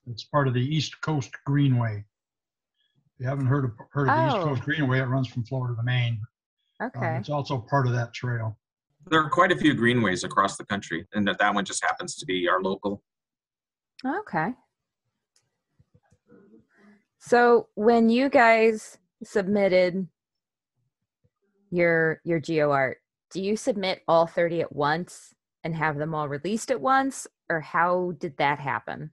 It's 0.06 0.24
part 0.24 0.46
of 0.46 0.54
the 0.54 0.60
East 0.60 1.00
Coast 1.00 1.30
Greenway. 1.46 2.04
If 3.14 3.20
you 3.20 3.26
haven't 3.26 3.46
heard 3.46 3.64
of, 3.64 3.72
heard 3.92 4.08
of 4.08 4.16
the 4.16 4.26
East 4.26 4.36
Oh. 4.38 4.44
Coast 4.48 4.62
Greenway, 4.62 4.98
it 5.00 5.04
runs 5.04 5.28
from 5.28 5.44
Florida 5.44 5.74
to 5.76 5.82
Maine. 5.82 6.20
Um, 6.80 6.90
Okay. 6.96 7.16
It's 7.16 7.28
also 7.28 7.58
part 7.58 7.86
of 7.86 7.92
that 7.92 8.14
trail. 8.14 8.58
There 9.10 9.20
are 9.22 9.28
quite 9.28 9.52
a 9.52 9.56
few 9.56 9.74
greenways 9.74 10.24
across 10.24 10.56
the 10.56 10.64
country, 10.64 11.06
and 11.12 11.26
that, 11.28 11.38
that 11.38 11.54
one 11.54 11.64
just 11.66 11.84
happens 11.84 12.14
to 12.16 12.24
be 12.26 12.48
our 12.48 12.62
local. 12.62 13.02
Okay. 14.04 14.52
So 17.18 17.68
when 17.74 18.08
you 18.08 18.28
guys 18.28 18.98
submitted 19.22 20.08
your 21.70 22.20
your 22.24 22.40
geo 22.40 22.70
art, 22.70 22.98
do 23.30 23.42
you 23.42 23.56
submit 23.56 24.02
all 24.08 24.26
30 24.26 24.62
at 24.62 24.74
once 24.74 25.34
and 25.64 25.76
have 25.76 25.98
them 25.98 26.14
all 26.14 26.28
released 26.28 26.70
at 26.70 26.80
once 26.80 27.26
or 27.50 27.60
how 27.60 28.12
did 28.18 28.36
that 28.38 28.58
happen? 28.58 29.10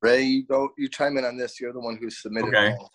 Ray, 0.00 0.22
you 0.22 0.46
go. 0.46 0.68
You 0.76 0.88
chime 0.88 1.16
in 1.16 1.24
on 1.24 1.36
this. 1.36 1.58
You're 1.58 1.72
the 1.72 1.80
one 1.80 1.96
who 1.96 2.10
submitted. 2.10 2.48
Okay. 2.48 2.74
all. 2.78 2.90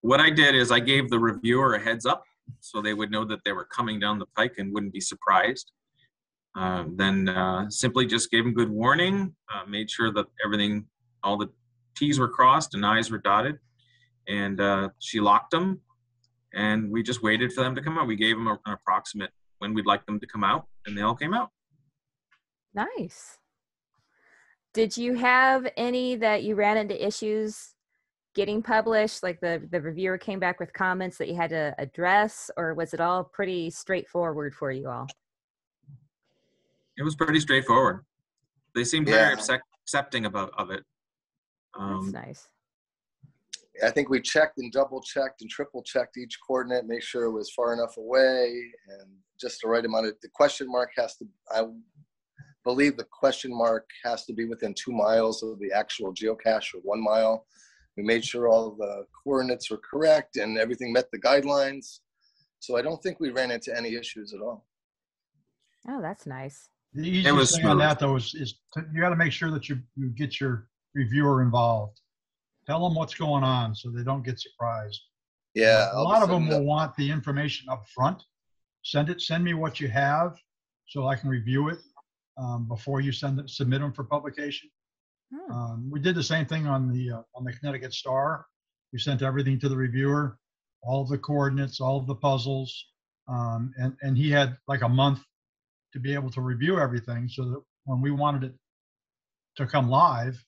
What 0.00 0.18
I 0.18 0.30
did 0.30 0.54
is 0.54 0.72
I 0.72 0.80
gave 0.80 1.10
the 1.10 1.18
reviewer 1.18 1.74
a 1.74 1.78
heads 1.78 2.06
up 2.06 2.24
so 2.60 2.80
they 2.80 2.94
would 2.94 3.10
know 3.10 3.24
that 3.26 3.40
they 3.44 3.52
were 3.52 3.66
coming 3.66 4.00
down 4.00 4.18
the 4.18 4.26
pike 4.34 4.54
and 4.58 4.72
wouldn't 4.72 4.92
be 4.92 5.00
surprised. 5.00 5.72
Uh, 6.58 6.84
then 6.96 7.28
uh, 7.28 7.70
simply 7.70 8.04
just 8.04 8.32
gave 8.32 8.42
them 8.42 8.52
good 8.52 8.68
warning, 8.68 9.32
uh, 9.54 9.64
made 9.68 9.88
sure 9.88 10.12
that 10.12 10.26
everything, 10.44 10.84
all 11.22 11.36
the 11.36 11.48
T's 11.96 12.18
were 12.18 12.28
crossed 12.28 12.74
and 12.74 12.84
I's 12.84 13.12
were 13.12 13.18
dotted, 13.18 13.58
and 14.26 14.60
uh, 14.60 14.88
she 14.98 15.20
locked 15.20 15.52
them. 15.52 15.80
And 16.54 16.90
we 16.90 17.04
just 17.04 17.22
waited 17.22 17.52
for 17.52 17.62
them 17.62 17.76
to 17.76 17.80
come 17.80 17.96
out. 17.96 18.08
We 18.08 18.16
gave 18.16 18.36
them 18.36 18.48
a- 18.48 18.58
an 18.66 18.72
approximate 18.72 19.30
when 19.58 19.72
we'd 19.72 19.86
like 19.86 20.04
them 20.06 20.18
to 20.18 20.26
come 20.26 20.42
out, 20.42 20.66
and 20.84 20.98
they 20.98 21.02
all 21.02 21.14
came 21.14 21.32
out. 21.32 21.50
Nice. 22.74 23.38
Did 24.74 24.96
you 24.96 25.14
have 25.14 25.68
any 25.76 26.16
that 26.16 26.42
you 26.42 26.56
ran 26.56 26.76
into 26.76 27.06
issues 27.06 27.74
getting 28.34 28.62
published? 28.62 29.22
Like 29.22 29.40
the, 29.40 29.62
the 29.70 29.80
reviewer 29.80 30.18
came 30.18 30.40
back 30.40 30.58
with 30.58 30.72
comments 30.72 31.18
that 31.18 31.28
you 31.28 31.36
had 31.36 31.50
to 31.50 31.72
address, 31.78 32.50
or 32.56 32.74
was 32.74 32.94
it 32.94 33.00
all 33.00 33.22
pretty 33.22 33.70
straightforward 33.70 34.54
for 34.54 34.72
you 34.72 34.88
all? 34.88 35.06
It 36.98 37.04
was 37.04 37.14
pretty 37.14 37.38
straightforward. 37.40 38.04
They 38.74 38.84
seemed 38.84 39.06
very 39.06 39.28
Yeah. 39.28 39.32
accept- 39.32 39.62
accepting 39.82 40.26
about 40.26 40.52
of 40.58 40.70
it. 40.70 40.84
That's 41.74 41.82
Um, 41.84 42.10
nice. 42.10 42.48
I 43.82 43.90
think 43.92 44.08
we 44.08 44.20
checked 44.20 44.58
and 44.58 44.72
double 44.72 45.00
checked 45.00 45.40
and 45.40 45.48
triple 45.48 45.84
checked 45.84 46.16
each 46.16 46.40
coordinate, 46.44 46.86
make 46.86 47.02
sure 47.02 47.24
it 47.24 47.30
was 47.30 47.52
far 47.52 47.72
enough 47.72 47.96
away 47.96 48.74
and 48.88 49.22
just 49.40 49.60
the 49.62 49.68
right 49.68 49.84
amount 49.84 50.06
of. 50.06 50.20
The 50.20 50.28
question 50.30 50.66
mark 50.68 50.90
has 50.96 51.16
to. 51.18 51.28
I 51.52 51.64
believe 52.64 52.96
the 52.96 53.04
question 53.04 53.54
mark 53.56 53.88
has 54.02 54.24
to 54.26 54.32
be 54.32 54.44
within 54.46 54.74
two 54.74 54.90
miles 54.90 55.44
of 55.44 55.60
the 55.60 55.70
actual 55.72 56.12
geocache 56.12 56.74
or 56.74 56.80
one 56.80 57.00
mile. 57.00 57.46
We 57.96 58.02
made 58.02 58.24
sure 58.24 58.48
all 58.48 58.72
the 58.72 59.06
coordinates 59.22 59.70
were 59.70 59.78
correct 59.78 60.36
and 60.36 60.58
everything 60.58 60.92
met 60.92 61.08
the 61.12 61.18
guidelines. 61.20 62.00
So 62.58 62.76
I 62.76 62.82
don't 62.82 63.00
think 63.00 63.20
we 63.20 63.30
ran 63.30 63.52
into 63.52 63.74
any 63.76 63.94
issues 63.94 64.34
at 64.34 64.40
all. 64.40 64.66
Oh, 65.86 66.00
that's 66.02 66.26
nice. 66.26 66.68
The 66.98 67.30
was 67.30 67.52
easiest 67.52 67.56
thing 67.56 67.66
on 67.66 67.78
that 67.78 68.00
though 68.00 68.16
is, 68.16 68.34
is 68.34 68.54
to- 68.74 68.84
you 68.92 69.00
got 69.00 69.10
to 69.10 69.16
make 69.16 69.30
sure 69.32 69.50
that 69.52 69.68
you, 69.68 69.78
you 69.94 70.08
get 70.08 70.40
your 70.40 70.68
reviewer 70.94 71.42
involved. 71.42 72.00
Tell 72.66 72.82
them 72.82 72.96
what's 72.96 73.14
going 73.14 73.44
on 73.44 73.74
so 73.74 73.90
they 73.90 74.02
don't 74.02 74.24
get 74.24 74.40
surprised. 74.40 75.00
Yeah. 75.54 75.92
A 75.92 75.96
all 75.96 76.04
lot 76.04 76.22
of 76.22 76.28
them 76.28 76.48
sudden, 76.48 76.58
will 76.58 76.66
want 76.66 76.96
the 76.96 77.08
information 77.08 77.68
up 77.68 77.84
front. 77.94 78.22
Send 78.82 79.10
it, 79.10 79.20
send 79.20 79.44
me 79.44 79.54
what 79.54 79.78
you 79.78 79.88
have 79.88 80.36
so 80.86 81.06
I 81.06 81.14
can 81.14 81.30
review 81.30 81.68
it 81.68 81.78
um, 82.36 82.66
before 82.66 83.00
you 83.00 83.12
send 83.12 83.38
it, 83.38 83.48
submit 83.48 83.80
them 83.80 83.92
for 83.92 84.04
publication. 84.04 84.68
Hmm. 85.32 85.52
Um, 85.52 85.90
we 85.90 86.00
did 86.00 86.16
the 86.16 86.22
same 86.22 86.46
thing 86.46 86.66
on 86.66 86.92
the, 86.92 87.12
uh, 87.12 87.22
on 87.34 87.44
the 87.44 87.52
Connecticut 87.52 87.94
Star. 87.94 88.44
We 88.92 88.98
sent 88.98 89.22
everything 89.22 89.60
to 89.60 89.68
the 89.68 89.76
reviewer, 89.76 90.38
all 90.82 91.02
of 91.02 91.08
the 91.08 91.18
coordinates, 91.18 91.80
all 91.80 91.98
of 91.98 92.06
the 92.06 92.14
puzzles. 92.16 92.86
Um, 93.28 93.72
and, 93.76 93.94
and 94.02 94.18
he 94.18 94.30
had 94.30 94.56
like 94.66 94.82
a 94.82 94.88
month 94.88 95.20
to 95.92 96.00
be 96.00 96.14
able 96.14 96.30
to 96.30 96.40
review 96.40 96.78
everything 96.78 97.28
so 97.28 97.44
that 97.44 97.62
when 97.84 98.00
we 98.00 98.10
wanted 98.10 98.44
it 98.44 98.54
to 99.56 99.66
come 99.66 99.88
live, 99.88 100.42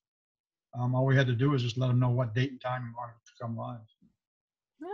um, 0.78 0.94
all 0.94 1.06
we 1.06 1.16
had 1.16 1.26
to 1.26 1.34
do 1.34 1.50
was 1.50 1.62
just 1.62 1.78
let 1.78 1.88
them 1.88 1.98
know 1.98 2.10
what 2.10 2.34
date 2.34 2.50
and 2.50 2.60
time 2.60 2.82
we 2.82 2.90
wanted 2.96 3.14
it 3.14 3.26
to 3.26 3.42
come 3.42 3.56
live. 3.56 3.80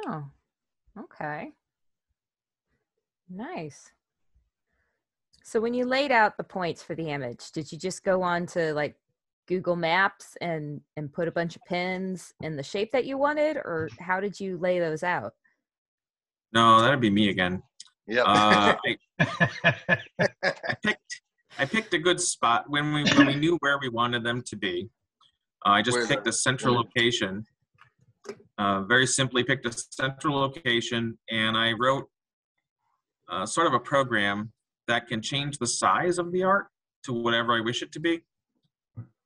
Oh, 0.06 0.24
okay. 0.98 1.52
Nice. 3.28 3.90
So 5.42 5.60
when 5.60 5.74
you 5.74 5.84
laid 5.84 6.10
out 6.10 6.36
the 6.36 6.44
points 6.44 6.82
for 6.82 6.94
the 6.94 7.10
image, 7.10 7.52
did 7.52 7.70
you 7.70 7.78
just 7.78 8.04
go 8.04 8.22
on 8.22 8.46
to 8.46 8.72
like 8.72 8.96
Google 9.46 9.76
Maps 9.76 10.36
and 10.40 10.80
and 10.96 11.12
put 11.12 11.28
a 11.28 11.32
bunch 11.32 11.56
of 11.56 11.64
pins 11.64 12.34
in 12.40 12.56
the 12.56 12.62
shape 12.62 12.90
that 12.92 13.04
you 13.04 13.16
wanted, 13.16 13.56
or 13.56 13.88
how 14.00 14.18
did 14.20 14.40
you 14.40 14.58
lay 14.58 14.78
those 14.78 15.02
out? 15.02 15.34
no, 16.52 16.80
that'd 16.80 17.00
be 17.00 17.10
me 17.10 17.28
again. 17.28 17.62
Yeah. 18.06 18.22
Uh, 18.22 18.76
I, 18.84 18.96
I 20.44 20.74
picked 20.82 21.20
I 21.58 21.64
picked 21.64 21.94
a 21.94 21.98
good 21.98 22.20
spot 22.20 22.64
when 22.68 22.92
we 22.92 23.04
when 23.14 23.26
we 23.26 23.34
knew 23.34 23.56
where 23.60 23.78
we 23.78 23.88
wanted 23.88 24.22
them 24.24 24.42
to 24.46 24.56
be. 24.56 24.88
Uh, 25.64 25.70
I 25.70 25.82
just 25.82 25.96
Where's 25.96 26.08
picked 26.08 26.24
that? 26.24 26.30
a 26.30 26.34
central 26.34 26.74
Where- 26.74 26.84
location. 26.84 27.44
Uh, 28.58 28.80
very 28.82 29.06
simply 29.06 29.44
picked 29.44 29.66
a 29.66 29.72
central 29.90 30.36
location, 30.36 31.16
and 31.30 31.56
I 31.56 31.72
wrote 31.78 32.08
uh, 33.30 33.46
sort 33.46 33.66
of 33.68 33.74
a 33.74 33.78
program 33.78 34.52
that 34.88 35.06
can 35.06 35.20
change 35.22 35.58
the 35.58 35.66
size 35.66 36.18
of 36.18 36.32
the 36.32 36.42
art 36.42 36.66
to 37.04 37.12
whatever 37.12 37.56
I 37.56 37.60
wish 37.60 37.82
it 37.82 37.92
to 37.92 38.00
be. 38.00 38.22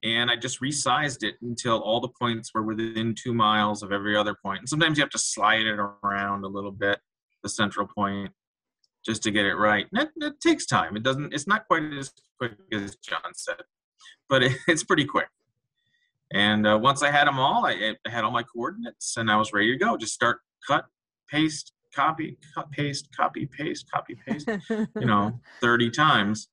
And 0.02 0.30
I 0.30 0.36
just 0.36 0.60
resized 0.60 1.22
it 1.22 1.36
until 1.42 1.78
all 1.80 2.00
the 2.00 2.08
points 2.08 2.52
were 2.54 2.62
within 2.62 3.14
two 3.14 3.32
miles 3.32 3.82
of 3.82 3.92
every 3.92 4.16
other 4.16 4.34
point. 4.42 4.60
And 4.60 4.68
sometimes 4.68 4.98
you 4.98 5.02
have 5.02 5.10
to 5.10 5.18
slide 5.18 5.66
it 5.66 5.78
around 5.78 6.44
a 6.44 6.48
little 6.48 6.72
bit, 6.72 6.98
the 7.42 7.48
central 7.48 7.86
point 7.86 8.30
just 9.04 9.22
to 9.22 9.30
get 9.30 9.46
it 9.46 9.54
right. 9.54 9.86
And 9.92 10.02
it, 10.02 10.10
it 10.16 10.40
takes 10.40 10.66
time. 10.66 10.96
It 10.96 11.02
doesn't. 11.02 11.32
It's 11.32 11.46
not 11.46 11.66
quite 11.66 11.82
as 11.98 12.12
quick 12.38 12.52
as 12.72 12.96
John 12.96 13.34
said, 13.34 13.62
but 14.28 14.42
it, 14.42 14.52
it's 14.68 14.84
pretty 14.84 15.04
quick. 15.04 15.28
And 16.32 16.66
uh, 16.66 16.78
once 16.80 17.02
I 17.02 17.10
had 17.10 17.26
them 17.26 17.38
all, 17.38 17.66
I, 17.66 17.94
I 18.06 18.10
had 18.10 18.22
all 18.22 18.30
my 18.30 18.44
coordinates, 18.44 19.16
and 19.16 19.30
I 19.30 19.36
was 19.36 19.52
ready 19.52 19.72
to 19.72 19.84
go. 19.84 19.96
Just 19.96 20.14
start 20.14 20.38
cut, 20.66 20.86
paste, 21.28 21.72
copy, 21.94 22.38
cut, 22.54 22.70
paste, 22.70 23.08
copy, 23.16 23.46
paste, 23.46 23.86
copy, 23.92 24.16
paste. 24.26 24.48
You 24.68 25.06
know, 25.06 25.40
thirty 25.60 25.90
times. 25.90 26.48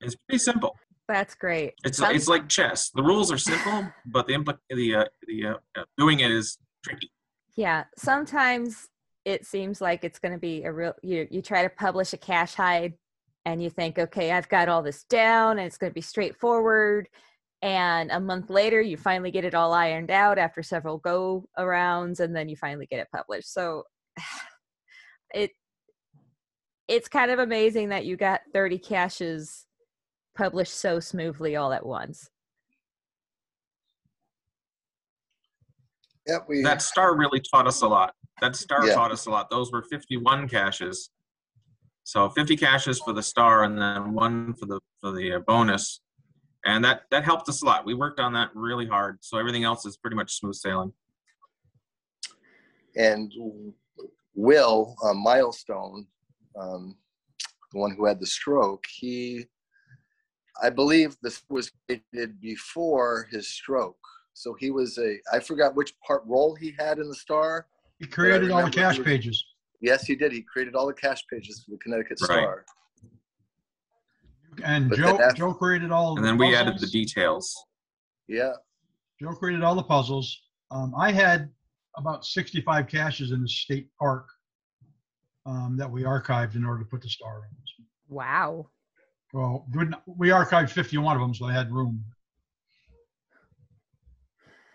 It's 0.00 0.14
pretty 0.14 0.38
simple. 0.38 0.76
That's 1.08 1.34
great. 1.34 1.74
It's 1.84 2.00
it's 2.00 2.28
like 2.28 2.48
chess. 2.48 2.90
The 2.90 3.02
rules 3.02 3.32
are 3.32 3.38
simple, 3.38 3.88
but 4.06 4.28
the 4.28 4.34
impl- 4.34 4.58
the 4.70 4.94
uh, 4.94 5.04
the 5.26 5.46
uh, 5.46 5.54
uh, 5.76 5.84
doing 5.98 6.20
it 6.20 6.30
is 6.30 6.56
tricky. 6.84 7.10
yeah. 7.56 7.84
Sometimes 7.98 8.89
it 9.24 9.46
seems 9.46 9.80
like 9.80 10.04
it's 10.04 10.18
going 10.18 10.32
to 10.32 10.38
be 10.38 10.64
a 10.64 10.72
real. 10.72 10.94
You 11.02 11.26
you 11.30 11.42
try 11.42 11.62
to 11.62 11.70
publish 11.70 12.12
a 12.12 12.16
cache 12.16 12.54
hide, 12.54 12.94
and 13.44 13.62
you 13.62 13.70
think, 13.70 13.98
okay, 13.98 14.32
I've 14.32 14.48
got 14.48 14.68
all 14.68 14.82
this 14.82 15.04
down, 15.04 15.58
and 15.58 15.66
it's 15.66 15.78
going 15.78 15.90
to 15.90 15.94
be 15.94 16.00
straightforward. 16.00 17.08
And 17.62 18.10
a 18.10 18.20
month 18.20 18.48
later, 18.48 18.80
you 18.80 18.96
finally 18.96 19.30
get 19.30 19.44
it 19.44 19.54
all 19.54 19.74
ironed 19.74 20.10
out 20.10 20.38
after 20.38 20.62
several 20.62 20.98
go 20.98 21.44
arounds, 21.58 22.20
and 22.20 22.34
then 22.34 22.48
you 22.48 22.56
finally 22.56 22.86
get 22.86 23.00
it 23.00 23.08
published. 23.14 23.52
So 23.52 23.84
it 25.34 25.50
it's 26.88 27.08
kind 27.08 27.30
of 27.30 27.38
amazing 27.38 27.90
that 27.90 28.04
you 28.04 28.16
got 28.16 28.40
30 28.52 28.78
caches 28.78 29.66
published 30.36 30.74
so 30.74 30.98
smoothly 30.98 31.54
all 31.54 31.72
at 31.72 31.86
once. 31.86 32.28
Yeah, 36.30 36.38
we, 36.48 36.62
that 36.62 36.80
star 36.80 37.16
really 37.16 37.40
taught 37.40 37.66
us 37.66 37.82
a 37.82 37.88
lot. 37.88 38.14
That 38.40 38.54
star 38.54 38.86
Yeah. 38.86 38.94
taught 38.94 39.10
us 39.10 39.26
a 39.26 39.30
lot. 39.30 39.50
Those 39.50 39.72
were 39.72 39.82
51 39.82 40.48
caches. 40.48 41.10
So 42.04 42.30
50 42.30 42.56
caches 42.56 43.00
for 43.00 43.12
the 43.12 43.22
star 43.22 43.64
and 43.64 43.76
then 43.76 44.14
one 44.14 44.54
for 44.54 44.66
the 44.66 44.80
for 45.00 45.10
the 45.10 45.34
uh, 45.34 45.38
bonus. 45.40 46.00
And 46.64 46.84
that 46.84 47.02
that 47.10 47.24
helped 47.24 47.48
us 47.48 47.62
a 47.62 47.66
lot. 47.66 47.84
We 47.84 47.94
worked 47.94 48.20
on 48.20 48.32
that 48.34 48.50
really 48.54 48.86
hard. 48.86 49.18
So 49.22 49.38
everything 49.38 49.64
else 49.64 49.84
is 49.86 49.96
pretty 49.96 50.16
much 50.16 50.38
smooth 50.38 50.54
sailing. 50.54 50.92
and 52.96 53.32
Will 54.34 54.94
uh, 55.04 55.14
Milestone, 55.14 56.06
um, 56.58 56.96
the 57.72 57.78
one 57.80 57.94
who 57.96 58.06
had 58.06 58.20
the 58.20 58.26
stroke, 58.26 58.84
he, 58.88 59.46
I 60.62 60.70
believe 60.70 61.16
this 61.22 61.42
was 61.48 61.70
created 61.86 62.40
before 62.40 63.28
his 63.30 63.48
stroke. 63.48 63.98
So 64.34 64.54
he 64.58 64.70
was 64.70 64.96
a, 64.98 65.16
I 65.32 65.40
forgot 65.40 65.74
which 65.74 65.94
part 66.06 66.22
role 66.26 66.54
he 66.54 66.74
had 66.78 66.98
in 66.98 67.08
the 67.08 67.14
star. 67.14 67.66
He 67.98 68.06
created 68.06 68.50
all 68.50 68.64
the 68.64 68.70
cache 68.70 68.98
was- 68.98 69.04
pages. 69.06 69.44
Yes, 69.82 70.04
he 70.04 70.14
did. 70.14 70.30
He 70.32 70.42
created 70.42 70.74
all 70.74 70.86
the 70.86 70.92
cache 70.92 71.24
pages 71.32 71.62
for 71.64 71.70
the 71.70 71.78
Connecticut 71.78 72.18
Right. 72.20 72.26
Star. 72.38 72.64
And 74.62 74.90
But 74.90 74.98
Joe, 74.98 75.18
after- 75.18 75.36
Joe 75.36 75.54
created 75.54 75.90
all. 75.90 76.16
And 76.16 76.24
the 76.24 76.28
then 76.28 76.38
we 76.38 76.54
added 76.54 76.78
the 76.78 76.86
details. 76.86 77.64
Yeah. 78.28 78.52
Joe 79.20 79.32
created 79.32 79.62
all 79.62 79.74
the 79.74 79.82
puzzles. 79.82 80.42
Um, 80.70 80.94
I 80.98 81.12
had 81.12 81.50
about 81.96 82.24
65 82.26 82.88
caches 82.88 83.32
in 83.32 83.42
the 83.42 83.48
state 83.48 83.88
park 83.98 84.28
um, 85.46 85.76
that 85.78 85.90
we 85.90 86.02
archived 86.02 86.56
in 86.56 86.64
order 86.64 86.82
to 86.84 86.88
put 86.88 87.00
the 87.02 87.08
star 87.08 87.42
in. 87.50 87.84
Wow. 88.14 88.68
Well, 89.32 89.66
good- 89.72 89.94
we 90.06 90.28
archived 90.28 90.70
51 90.70 91.16
of 91.16 91.22
them, 91.22 91.34
so 91.34 91.46
I 91.46 91.52
had 91.54 91.72
room. 91.72 92.04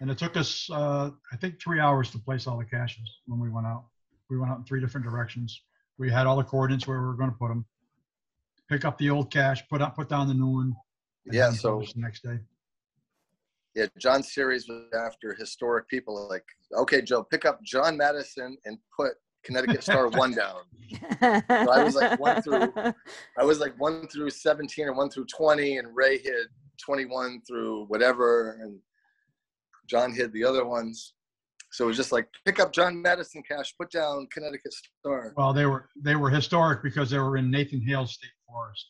And 0.01 0.11
it 0.11 0.17
took 0.17 0.35
us, 0.37 0.69
uh, 0.71 1.11
I 1.31 1.37
think, 1.37 1.61
three 1.61 1.79
hours 1.79 2.11
to 2.11 2.19
place 2.19 2.47
all 2.47 2.57
the 2.57 2.65
caches 2.65 3.19
when 3.27 3.39
we 3.39 3.49
went 3.49 3.65
out. 3.67 3.85
We 4.29 4.37
went 4.37 4.51
out 4.51 4.57
in 4.57 4.65
three 4.65 4.81
different 4.81 5.05
directions. 5.07 5.61
We 5.97 6.11
had 6.11 6.27
all 6.27 6.35
the 6.35 6.43
coordinates 6.43 6.85
where 6.87 6.99
we 6.99 7.05
were 7.05 7.13
going 7.13 7.31
to 7.31 7.37
put 7.37 7.47
them. 7.47 7.65
Pick 8.69 8.83
up 8.83 8.97
the 8.97 9.09
old 9.09 9.31
cache, 9.31 9.63
put 9.69 9.81
up, 9.81 9.95
put 9.95 10.09
down 10.09 10.27
the 10.27 10.33
new 10.33 10.47
one. 10.47 10.75
and 11.25 11.33
Yeah, 11.33 11.47
then 11.49 11.55
so- 11.55 11.69
publish 11.73 11.93
The 11.93 12.01
next 12.01 12.23
day. 12.23 12.39
Yeah, 13.75 13.87
John 13.97 14.23
series 14.23 14.69
was 14.69 14.85
after 14.97 15.33
historic 15.33 15.89
people. 15.89 16.29
Like, 16.29 16.45
okay, 16.77 17.01
Joe, 17.01 17.23
pick 17.23 17.43
up 17.43 17.61
John 17.61 17.97
Madison 17.97 18.57
and 18.63 18.77
put 18.95 19.15
Connecticut 19.43 19.83
Star 19.83 20.07
one 20.09 20.33
down. 20.33 20.61
I 21.21 21.83
was 21.83 21.93
like 21.93 22.17
one 22.17 22.41
through- 22.41 22.71
I 23.37 23.43
was 23.43 23.59
like 23.59 23.77
one 23.77 24.07
through 24.07 24.29
17 24.29 24.85
or 24.87 24.93
one 24.93 25.09
through 25.09 25.25
20, 25.25 25.77
and 25.77 25.93
Ray 25.93 26.17
hit 26.17 26.47
21 26.85 27.41
through 27.45 27.85
whatever, 27.87 28.57
and 28.61 28.79
John 29.87 30.13
hid 30.13 30.31
the 30.33 30.43
other 30.43 30.65
ones. 30.65 31.13
So 31.71 31.85
it 31.85 31.87
was 31.87 31.97
just 31.97 32.11
like 32.11 32.27
pick 32.45 32.59
up 32.59 32.71
John 32.73 33.01
Madison 33.01 33.43
cache, 33.49 33.73
put 33.79 33.91
down 33.91 34.27
Connecticut 34.31 34.73
Star. 34.99 35.33
Well, 35.35 35.51
they 35.53 35.65
were, 35.65 35.89
they 36.01 36.15
were 36.15 36.29
historic 36.29 36.81
because 36.81 37.09
they 37.09 37.19
were 37.19 37.37
in 37.37 37.51
Nathan 37.51 37.81
Hale 37.81 38.07
State 38.07 38.29
Forest. 38.47 38.85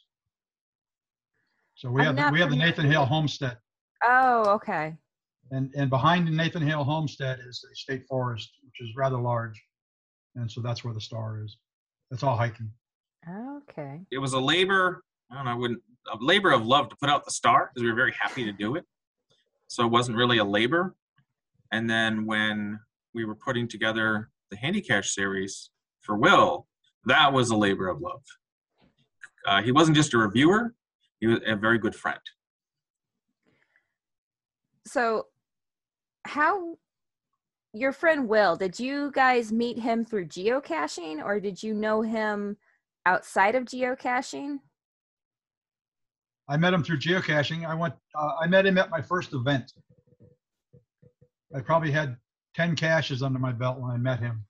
So 1.75 1.90
we 1.90 2.02
I'm 2.02 2.16
have, 2.16 2.28
the- 2.28 2.34
we 2.34 2.40
have 2.40 2.50
the 2.50 2.56
Nathan 2.56 2.86
Hale 2.90 3.06
Homestead. 3.06 3.58
oh, 4.04 4.50
okay. 4.52 4.96
And, 5.52 5.72
and 5.75 5.90
behind 5.90 6.28
the 6.28 6.32
Nathan 6.32 6.66
Hale 6.66 6.84
Homestead 6.84 7.40
is 7.48 7.62
the 7.68 7.75
state 7.75 8.04
forest, 8.08 8.50
which 8.64 8.82
is 8.88 8.96
rather 8.96 9.18
large. 9.18 9.64
And 10.36 10.50
so 10.52 10.60
that's 10.62 10.84
where 10.84 10.94
the 10.94 11.02
star 11.02 11.42
is. 11.44 11.58
That's 12.10 12.24
all 12.24 12.36
hiking. 12.36 12.72
Okay. 13.30 14.02
It 14.12 14.18
was 14.18 14.34
a 14.34 14.40
labor, 14.40 15.04
I 15.32 15.36
don't 15.36 15.46
know, 15.46 15.51
I 15.51 15.55
wouldn't 15.55 15.81
a 16.12 16.18
labor 16.24 16.51
of 16.51 16.66
love 16.66 16.90
to 16.90 16.96
put 16.98 17.10
out 17.10 17.25
the 17.25 17.31
star 17.31 17.72
because 17.74 17.84
we 17.84 17.90
were 17.90 17.96
very 17.96 18.14
happy 18.20 18.44
to 18.46 18.51
do 18.51 18.75
it. 18.75 18.86
So 19.68 19.86
it 19.86 19.92
wasn't 19.92 20.18
really 20.18 20.38
a 20.38 20.46
labor. 20.46 20.96
And 21.72 21.90
then 21.90 22.25
when 22.25 22.80
we 23.14 23.25
were 23.25 23.36
putting 23.36 23.68
together 23.68 24.30
the 24.51 24.58
Handy 24.58 24.82
Cache 24.82 25.14
series 25.14 25.72
for 26.01 26.16
Will, 26.16 26.68
that 27.06 27.34
was 27.34 27.50
a 27.50 27.56
labor 27.58 27.88
of 27.88 28.01
love. 28.01 28.24
Uh, 29.46 29.62
he 29.62 29.72
wasn't 29.72 29.96
just 29.96 30.14
a 30.14 30.18
reviewer; 30.18 30.74
he 31.20 31.28
was 31.28 31.40
a 31.46 31.56
very 31.56 31.78
good 31.78 31.96
friend. 31.96 32.20
So, 34.88 35.28
how 36.25 36.78
your 37.74 37.92
friend 37.92 38.28
Will, 38.28 38.56
did 38.56 38.80
you 38.80 39.12
guys 39.12 39.51
meet 39.51 39.78
him 39.78 40.06
through 40.06 40.28
geocaching 40.28 41.24
or 41.24 41.40
did 41.40 41.62
you 41.62 41.74
know 41.74 42.01
him 42.01 42.58
outside 43.06 43.54
of 43.56 43.66
geocaching? 43.66 44.60
I 46.48 46.58
met 46.58 46.74
him 46.74 46.84
through 46.84 47.00
geocaching. 47.00 47.66
I 47.66 47.74
went, 47.74 47.94
uh, 48.16 48.31
I 48.42 48.48
met 48.48 48.66
him 48.66 48.77
at 48.77 48.90
my 48.90 49.01
first 49.01 49.34
event. 49.34 49.72
I 51.55 51.62
probably 51.62 51.92
had 51.92 52.18
10 52.55 52.75
caches 52.75 53.24
under 53.24 53.40
my 53.40 53.51
belt 53.51 53.79
when 53.79 53.92
I 53.92 53.98
met 53.98 54.20
him. 54.20 54.46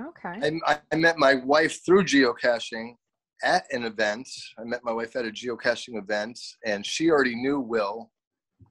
Okay. 0.00 0.60
I, 0.66 0.80
I 0.90 0.96
met 0.96 1.18
my 1.18 1.34
wife 1.34 1.84
through 1.84 2.04
geocaching 2.04 2.94
at 3.42 3.64
an 3.72 3.84
event. 3.84 4.28
I 4.58 4.64
met 4.64 4.84
my 4.84 4.92
wife 4.92 5.16
at 5.16 5.26
a 5.26 5.30
geocaching 5.30 5.98
event, 5.98 6.38
and 6.64 6.86
she 6.86 7.10
already 7.10 7.34
knew 7.34 7.60
Will, 7.60 8.10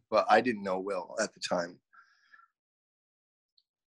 but 0.10 0.26
I 0.30 0.42
didn't 0.42 0.64
know 0.64 0.80
Will 0.80 1.16
at 1.22 1.34
the 1.34 1.40
time. 1.40 1.80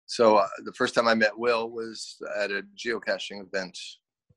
So 0.05 0.37
uh, 0.37 0.47
the 0.63 0.73
first 0.73 0.95
time 0.95 1.07
I 1.07 1.15
met 1.15 1.37
Will 1.37 1.69
was 1.69 2.15
at 2.39 2.51
a 2.51 2.63
geocaching 2.77 3.41
event. 3.41 3.77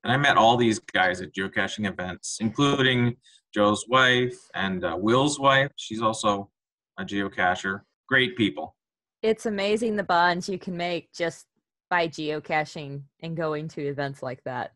And 0.05 0.13
I 0.13 0.17
met 0.17 0.37
all 0.37 0.57
these 0.57 0.79
guys 0.79 1.21
at 1.21 1.35
geocaching 1.35 1.87
events, 1.87 2.39
including 2.41 3.17
Joe's 3.55 3.85
wife 3.89 4.39
and 4.55 4.85
uh, 4.85 4.97
Will's 4.99 5.39
wife. 5.39 5.71
She's 5.77 6.01
also 6.01 6.51
a 6.99 7.05
geocacher. 7.05 7.83
Great 8.09 8.37
people. 8.37 8.77
It's 9.23 9.47
amazing 9.47 9.97
the 9.97 10.03
bonds 10.03 10.49
you 10.49 10.59
can 10.59 10.77
make 10.77 11.13
just 11.13 11.47
by 11.91 12.09
geocaching 12.09 13.03
and 13.23 13.37
going 13.37 13.69
to 13.69 13.83
events 13.83 14.23
like 14.23 14.43
that. 14.45 14.73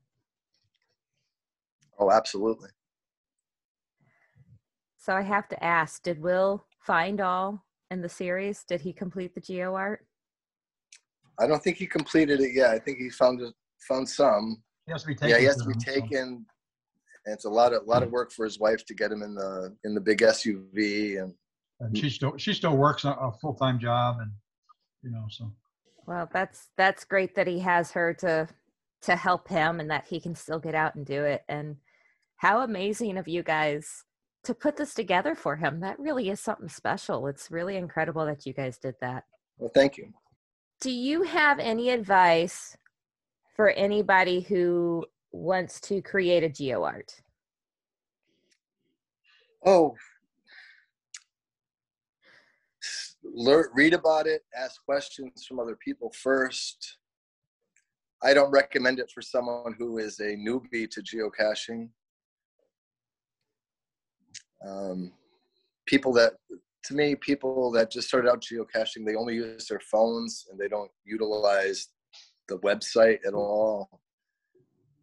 Oh, 1.99 2.11
absolutely. 2.11 2.71
So 4.99 5.15
I 5.15 5.23
have 5.23 5.49
to 5.49 5.65
ask, 5.65 6.03
did 6.03 6.21
Will 6.21 6.67
find 6.81 7.21
all 7.21 7.65
in 7.91 8.03
the 8.03 8.09
series? 8.09 8.65
Did 8.65 8.81
he 8.81 8.93
complete 8.93 9.35
the 9.35 9.41
geo 9.41 9.75
art? 9.75 10.07
I 11.39 11.47
don't 11.47 11.63
think 11.63 11.77
he 11.77 11.87
completed 11.87 12.41
it 12.41 12.55
yet. 12.55 12.71
I 12.71 12.79
think 12.79 12.99
he 12.99 13.11
found 13.11 13.41
found 13.89 14.09
some. 14.09 14.63
He 14.87 14.93
has 14.93 15.03
to 15.03 15.09
be 15.09 15.15
taken. 15.15 15.31
Yeah, 15.31 15.39
he 15.39 15.45
has 15.45 15.57
to 15.57 15.65
to 15.65 15.71
be 15.71 15.79
taken. 15.79 16.47
And 17.27 17.33
it's 17.33 17.47
a 17.47 17.51
lot 17.51 17.73
of 17.73 17.87
lot 17.87 18.03
of 18.03 18.11
work 18.11 18.33
for 18.33 18.45
his 18.45 18.59
wife 18.59 18.85
to 18.87 18.95
get 18.95 19.11
him 19.11 19.23
in 19.23 19.35
the 19.35 19.75
in 19.85 19.95
the 19.95 20.01
big 20.01 20.19
SUV 20.19 21.23
and 21.23 21.33
And 21.81 21.97
she 21.97 22.11
still, 22.11 22.37
she 22.37 22.53
still 22.55 22.77
works 22.77 23.05
a, 23.05 23.11
a 23.11 23.33
full-time 23.41 23.79
job 23.79 24.19
and, 24.21 24.31
you 25.03 25.11
know, 25.11 25.25
so. 25.29 25.51
Well, 26.07 26.29
that's 26.33 26.69
that's 26.77 27.05
great 27.05 27.35
that 27.35 27.47
he 27.47 27.59
has 27.61 27.91
her 27.93 28.13
to 28.15 28.49
to 29.03 29.17
help 29.17 29.49
him 29.49 29.81
and 29.81 29.91
that 29.91 30.07
he 30.07 30.21
can 30.21 30.35
still 30.35 30.59
get 30.59 30.75
out 30.75 30.95
and 30.95 31.05
do 31.05 31.25
it. 31.25 31.43
And 31.49 31.77
how 32.37 32.63
amazing 32.63 33.17
of 33.19 33.29
you 33.29 33.43
guys 33.43 34.05
to 34.45 34.55
put 34.55 34.77
this 34.77 34.95
together 34.95 35.35
for 35.35 35.57
him. 35.57 35.81
That 35.81 35.99
really 35.99 36.29
is 36.29 36.41
something 36.41 36.69
special. 36.69 37.27
It's 37.27 37.51
really 37.51 37.77
incredible 37.77 38.27
that 38.27 38.47
you 38.47 38.53
guys 38.53 38.79
did 38.79 38.95
that. 39.01 39.25
well, 39.59 39.71
thank 39.75 39.97
you. 39.97 40.13
Do 40.81 40.91
you 40.91 41.23
have 41.23 41.59
any 41.59 41.91
advice 41.91 42.77
for 43.55 43.71
anybody 43.71 44.41
who 44.41 45.05
wants 45.33 45.81
to 45.81 46.03
create 46.03 46.43
a 46.43 46.49
geo 46.49 46.83
art? 46.85 47.15
Oh, 49.65 49.95
learn, 53.25 53.67
read 53.75 53.95
about 53.95 54.27
it, 54.27 54.43
ask 54.57 54.85
questions 54.85 55.45
from 55.47 55.59
other 55.59 55.77
people 55.77 56.13
first. 56.13 56.99
I 58.23 58.35
don't 58.35 58.51
recommend 58.51 58.99
it 58.99 59.11
for 59.13 59.23
someone 59.23 59.75
who 59.79 59.99
is 59.99 60.19
a 60.21 60.37
newbie 60.37 60.91
to 60.91 61.03
geocaching. 61.03 61.89
Um, 64.67 65.13
people 65.87 66.13
that, 66.15 66.35
to 66.85 66.95
me, 66.95 67.15
people 67.17 67.71
that 67.73 67.91
just 67.91 68.09
started 68.09 68.31
out 68.31 68.43
geocaching, 68.43 69.05
they 69.05 69.15
only 69.15 69.35
use 69.35 69.69
their 69.69 69.81
phones 69.81 70.47
and 70.51 70.59
they 70.59 70.69
don't 70.69 70.91
utilize 71.05 71.89
the 72.49 72.59
website 72.59 73.19
at 73.27 73.35
all. 73.35 73.89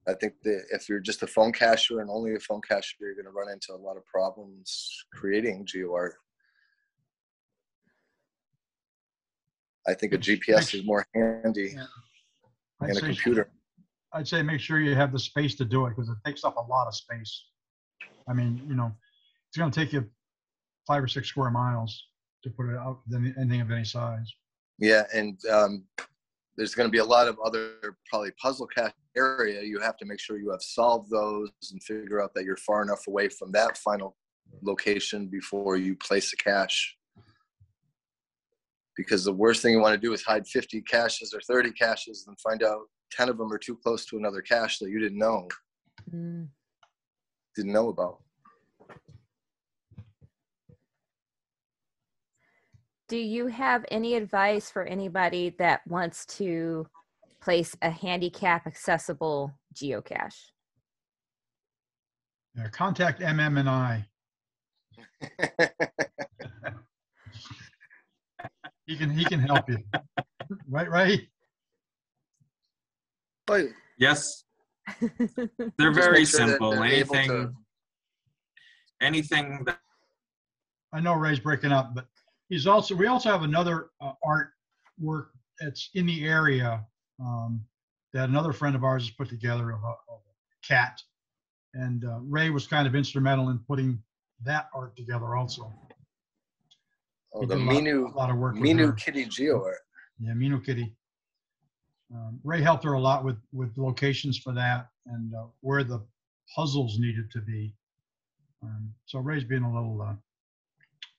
I 0.07 0.13
think 0.13 0.33
that 0.43 0.63
if 0.71 0.89
you're 0.89 0.99
just 0.99 1.21
a 1.23 1.27
phone 1.27 1.51
cacher 1.51 2.01
and 2.01 2.09
only 2.09 2.33
a 2.35 2.39
phone 2.39 2.61
cacher, 2.67 2.95
you're 2.99 3.13
going 3.13 3.25
to 3.25 3.31
run 3.31 3.49
into 3.51 3.73
a 3.73 3.77
lot 3.77 3.97
of 3.97 4.05
problems 4.07 4.89
creating 5.13 5.65
GeoArt. 5.65 6.11
I 9.87 9.93
think 9.93 10.13
a 10.13 10.17
GPS 10.17 10.73
is 10.75 10.85
more 10.85 11.05
handy 11.13 11.73
Yeah. 11.75 11.85
Than 12.79 12.91
a 12.91 12.95
say- 12.95 13.01
computer. 13.01 13.51
I'd 14.13 14.27
say 14.27 14.41
make 14.41 14.59
sure 14.59 14.79
you 14.81 14.93
have 14.95 15.13
the 15.13 15.19
space 15.19 15.55
to 15.55 15.65
do 15.65 15.85
it 15.85 15.91
because 15.91 16.09
it 16.09 16.17
takes 16.25 16.43
up 16.43 16.57
a 16.57 16.61
lot 16.61 16.87
of 16.87 16.95
space. 16.95 17.45
I 18.27 18.33
mean, 18.33 18.61
you 18.67 18.75
know, 18.75 18.91
it's 19.47 19.57
going 19.57 19.71
to 19.71 19.79
take 19.79 19.93
you 19.93 20.09
five 20.85 21.01
or 21.01 21.07
six 21.07 21.29
square 21.29 21.49
miles 21.49 22.07
to 22.43 22.49
put 22.49 22.69
it 22.69 22.77
out, 22.77 23.01
than 23.07 23.33
anything 23.39 23.61
of 23.61 23.71
any 23.71 23.85
size. 23.85 24.29
Yeah, 24.79 25.03
and 25.13 25.39
um, 25.45 25.85
there's 26.57 26.75
going 26.75 26.87
to 26.87 26.91
be 26.91 26.97
a 26.99 27.05
lot 27.05 27.27
of 27.27 27.37
other 27.43 27.95
probably 28.09 28.31
puzzle 28.41 28.67
cache 28.67 28.91
area. 29.15 29.61
You 29.63 29.79
have 29.79 29.97
to 29.97 30.05
make 30.05 30.19
sure 30.19 30.37
you 30.37 30.51
have 30.51 30.61
solved 30.61 31.09
those 31.09 31.49
and 31.71 31.81
figure 31.83 32.21
out 32.21 32.33
that 32.35 32.43
you're 32.43 32.57
far 32.57 32.81
enough 32.81 33.07
away 33.07 33.29
from 33.29 33.51
that 33.53 33.77
final 33.77 34.15
location 34.61 35.27
before 35.27 35.77
you 35.77 35.95
place 35.95 36.33
a 36.33 36.37
cache. 36.37 36.97
because 38.97 39.23
the 39.23 39.33
worst 39.33 39.61
thing 39.61 39.73
you 39.73 39.79
want 39.79 39.93
to 39.99 40.07
do 40.07 40.13
is 40.13 40.21
hide 40.21 40.45
50 40.45 40.81
caches 40.81 41.33
or 41.33 41.39
30 41.41 41.71
caches 41.71 42.25
and 42.27 42.37
find 42.41 42.61
out 42.61 42.81
10 43.11 43.29
of 43.29 43.37
them 43.37 43.51
are 43.51 43.57
too 43.57 43.75
close 43.77 44.05
to 44.05 44.17
another 44.17 44.41
cache 44.41 44.77
that 44.79 44.89
you 44.89 44.99
didn't 44.99 45.17
know 45.17 45.47
Mm. 46.13 46.49
didn't 47.55 47.71
know 47.73 47.89
about. 47.89 48.21
Do 53.11 53.17
you 53.17 53.47
have 53.47 53.83
any 53.91 54.15
advice 54.15 54.71
for 54.71 54.83
anybody 54.85 55.53
that 55.59 55.81
wants 55.85 56.25
to 56.37 56.87
place 57.41 57.75
a 57.81 57.89
handicap 57.89 58.65
accessible 58.65 59.51
geocache? 59.75 60.33
Yeah, 62.55 62.69
contact 62.69 63.19
MM 63.19 63.59
and 63.59 63.69
I. 63.69 64.05
He 68.87 68.97
can, 68.97 69.09
he 69.09 69.23
can 69.23 69.39
help 69.39 69.69
you. 69.69 69.77
Right, 70.67 70.89
right? 70.89 71.21
But 73.47 73.67
Yes, 73.97 74.43
they're 75.77 75.93
very 75.93 76.25
sure 76.25 76.47
simple. 76.47 76.71
they're 76.71 76.83
able 76.85 77.13
to- 77.13 77.19
Anything, 77.21 77.55
anything 78.99 79.63
that 79.65 79.79
I 80.91 80.99
know 80.99 81.13
Ray's 81.13 81.39
breaking 81.39 81.71
up, 81.71 81.95
but 81.95 82.07
he's 82.51 82.67
also, 82.67 82.93
we 82.93 83.07
also 83.07 83.31
have 83.31 83.43
another 83.43 83.87
uh, 84.01 84.11
art 84.23 84.49
work 84.99 85.31
that's 85.59 85.89
in 85.95 86.05
the 86.05 86.25
area 86.27 86.85
um, 87.19 87.63
that 88.13 88.29
another 88.29 88.51
friend 88.53 88.75
of 88.75 88.83
ours 88.83 89.03
has 89.03 89.11
put 89.11 89.29
together 89.29 89.71
of 89.71 89.81
a, 89.83 89.87
of 89.87 90.19
a 90.19 90.67
cat. 90.67 91.01
And 91.73 92.03
uh, 92.03 92.19
Ray 92.21 92.49
was 92.49 92.67
kind 92.67 92.85
of 92.87 92.93
instrumental 92.93 93.49
in 93.49 93.59
putting 93.59 93.97
that 94.43 94.67
art 94.75 94.95
together 94.97 95.35
also. 95.37 95.71
oh, 97.33 97.39
He 97.41 97.45
the 97.47 97.55
lot- 97.55 97.73
Minu 97.75 98.13
A 98.13 98.17
lot 98.17 98.29
of 98.29 98.35
work 98.37 98.55
with 98.55 98.63
Minu. 98.63 98.95
Kitty 98.97 99.25
Geo 99.25 99.63
art. 99.63 99.77
Yeah, 100.19 100.33
Mino 100.33 100.59
Kitty. 100.59 100.93
Um, 102.13 102.39
Ray 102.43 102.61
helped 102.61 102.83
her 102.83 102.93
a 102.93 102.99
lot 102.99 103.23
with, 103.23 103.37
with 103.53 103.71
locations 103.77 104.37
for 104.37 104.53
that 104.53 104.89
and 105.05 105.33
uh, 105.33 105.45
where 105.61 105.85
the 105.85 106.05
puzzles 106.53 106.99
needed 106.99 107.31
to 107.31 107.39
be. 107.39 107.73
Um, 108.61 108.93
so 109.05 109.19
Ray's 109.19 109.45
being 109.45 109.63
a 109.63 109.73
little, 109.73 110.01
uh, 110.01 110.13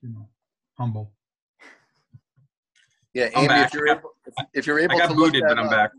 you 0.03 0.11
know, 0.11 0.29
humble. 0.79 1.15
Yeah, 3.15 3.29
I'm 3.35 3.45
Amy, 3.45 3.49
back. 3.49 3.67
if 3.67 3.75
you're 3.75 3.89
able, 3.89 4.11
if, 4.27 4.35
if 4.55 4.67
you're 4.67 4.81
I 4.81 4.85
able 4.85 4.99
got 4.99 5.09
to 5.09 5.15
look 5.15 5.33
booted, 5.33 5.43
that 5.43 5.57
but 5.57 5.59
I'm 5.59 5.67
up, 5.67 5.71
back. 5.71 5.91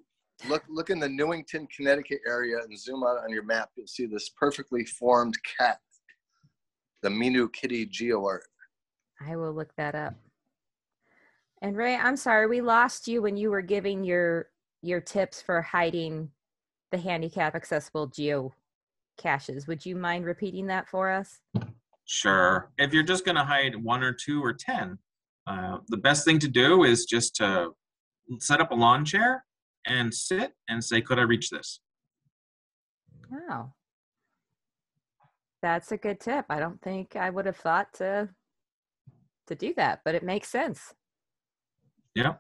look 0.50 0.64
look 0.68 0.90
in 0.90 1.00
the 1.00 1.10
Newington, 1.10 1.68
Connecticut 1.76 2.22
area 2.28 2.58
and 2.58 2.78
zoom 2.78 3.04
out 3.04 3.24
on 3.24 3.30
your 3.30 3.44
map. 3.44 3.70
You'll 3.76 3.88
see 3.88 4.08
this 4.08 4.30
perfectly 4.30 4.84
formed 4.86 5.36
cat, 5.58 5.80
the 7.04 7.10
Minu 7.10 7.52
Kitty 7.54 7.86
Geo 7.86 8.26
art. 8.26 8.46
I 9.26 9.36
will 9.36 9.54
look 9.54 9.76
that 9.78 9.94
up. 9.94 10.16
And 11.62 11.78
Ray, 11.78 11.96
I'm 11.96 12.18
sorry, 12.18 12.48
we 12.48 12.62
lost 12.62 13.08
you 13.08 13.22
when 13.22 13.38
you 13.38 13.52
were 13.52 13.62
giving 13.62 14.04
your 14.04 14.48
your 14.82 15.00
tips 15.00 15.42
for 15.42 15.62
hiding 15.62 16.30
the 16.92 16.98
handicap 16.98 17.56
accessible 17.56 18.08
geo 18.08 18.52
caches. 19.18 19.68
Would 19.68 19.86
you 19.86 19.96
mind 19.96 20.26
repeating 20.26 20.68
that 20.68 20.90
for 20.90 21.12
us? 21.12 21.40
Sure. 22.06 22.72
If 22.78 22.94
you're 22.94 23.04
just 23.04 23.24
going 23.24 23.38
to 23.38 23.44
hide 23.44 23.76
one 23.76 24.04
or 24.04 24.12
two 24.12 24.44
or 24.44 24.54
10, 24.54 24.98
uh, 25.48 25.78
the 25.90 25.98
best 25.98 26.26
thing 26.26 26.40
to 26.40 26.48
do 26.48 26.84
is 26.84 27.06
just 27.06 27.36
to 27.36 27.70
set 28.40 28.62
up 28.62 28.72
a 28.72 28.76
lawn 28.76 29.04
chair 29.04 29.44
and 29.86 30.14
sit 30.14 30.54
and 30.70 30.84
say, 30.84 31.02
Could 31.02 31.20
I 31.20 31.24
reach 31.24 31.50
this? 31.50 31.80
Wow. 33.30 33.74
That's 35.62 35.92
a 35.92 35.98
good 35.98 36.20
tip. 36.20 36.46
I 36.50 36.60
don't 36.60 36.82
think 36.82 37.16
I 37.16 37.30
would 37.30 37.46
have 37.46 37.58
thought 37.58 37.94
to 37.96 38.30
to 39.48 39.56
do 39.56 39.74
that, 39.76 40.00
but 40.06 40.16
it 40.16 40.24
makes 40.24 40.50
sense. 40.50 40.94
Yeah. 42.16 42.34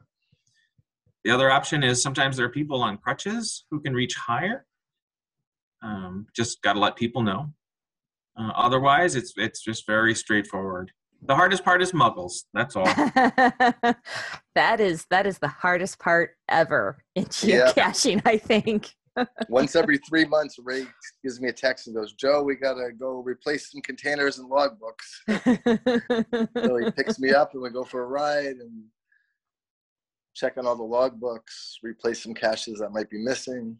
The 1.25 1.31
other 1.31 1.51
option 1.51 1.83
is 1.83 2.01
sometimes 2.01 2.37
there 2.37 2.45
are 2.45 2.49
people 2.49 2.81
on 2.81 2.97
crutches 2.97 3.65
who 3.71 3.79
can 3.79 3.93
reach 3.93 4.15
higher. 4.15 4.65
Um, 5.81 6.27
just 6.35 6.61
got 6.61 6.73
to 6.73 6.79
let 6.79 6.95
people 6.95 7.21
know. 7.21 7.53
Uh, 8.37 8.51
otherwise, 8.55 9.15
it's 9.15 9.33
it's 9.37 9.61
just 9.61 9.85
very 9.85 10.15
straightforward. 10.15 10.91
The 11.25 11.35
hardest 11.35 11.63
part 11.63 11.81
is 11.81 11.91
muggles. 11.93 12.43
That's 12.53 12.75
all. 12.75 12.85
that 14.55 14.79
is 14.79 15.05
that 15.09 15.25
is 15.25 15.37
the 15.39 15.47
hardest 15.47 15.99
part 15.99 16.31
ever 16.49 17.03
in 17.15 17.23
Yeah. 17.41 17.71
geocaching, 17.71 18.21
I 18.25 18.37
think. 18.37 18.93
Once 19.49 19.75
every 19.75 19.99
three 19.99 20.25
months, 20.25 20.57
Ray 20.59 20.85
gives 21.23 21.39
me 21.39 21.47
a 21.49 21.53
text 21.53 21.87
and 21.87 21.95
goes, 21.95 22.13
"Joe, 22.13 22.41
we 22.43 22.55
gotta 22.55 22.89
go 22.91 23.19
replace 23.21 23.71
some 23.71 23.81
containers 23.81 24.39
and 24.39 24.49
logbooks." 24.51 26.49
so 26.65 26.77
he 26.77 26.91
picks 26.91 27.19
me 27.19 27.31
up 27.31 27.51
and 27.53 27.61
we 27.61 27.69
go 27.69 27.83
for 27.83 28.03
a 28.03 28.07
ride 28.07 28.55
and 28.57 28.83
check 30.33 30.57
on 30.57 30.65
all 30.65 30.75
the 30.75 30.83
logbooks, 30.83 31.75
replace 31.83 32.23
some 32.23 32.33
caches 32.33 32.79
that 32.79 32.91
might 32.91 33.09
be 33.09 33.19
missing. 33.19 33.77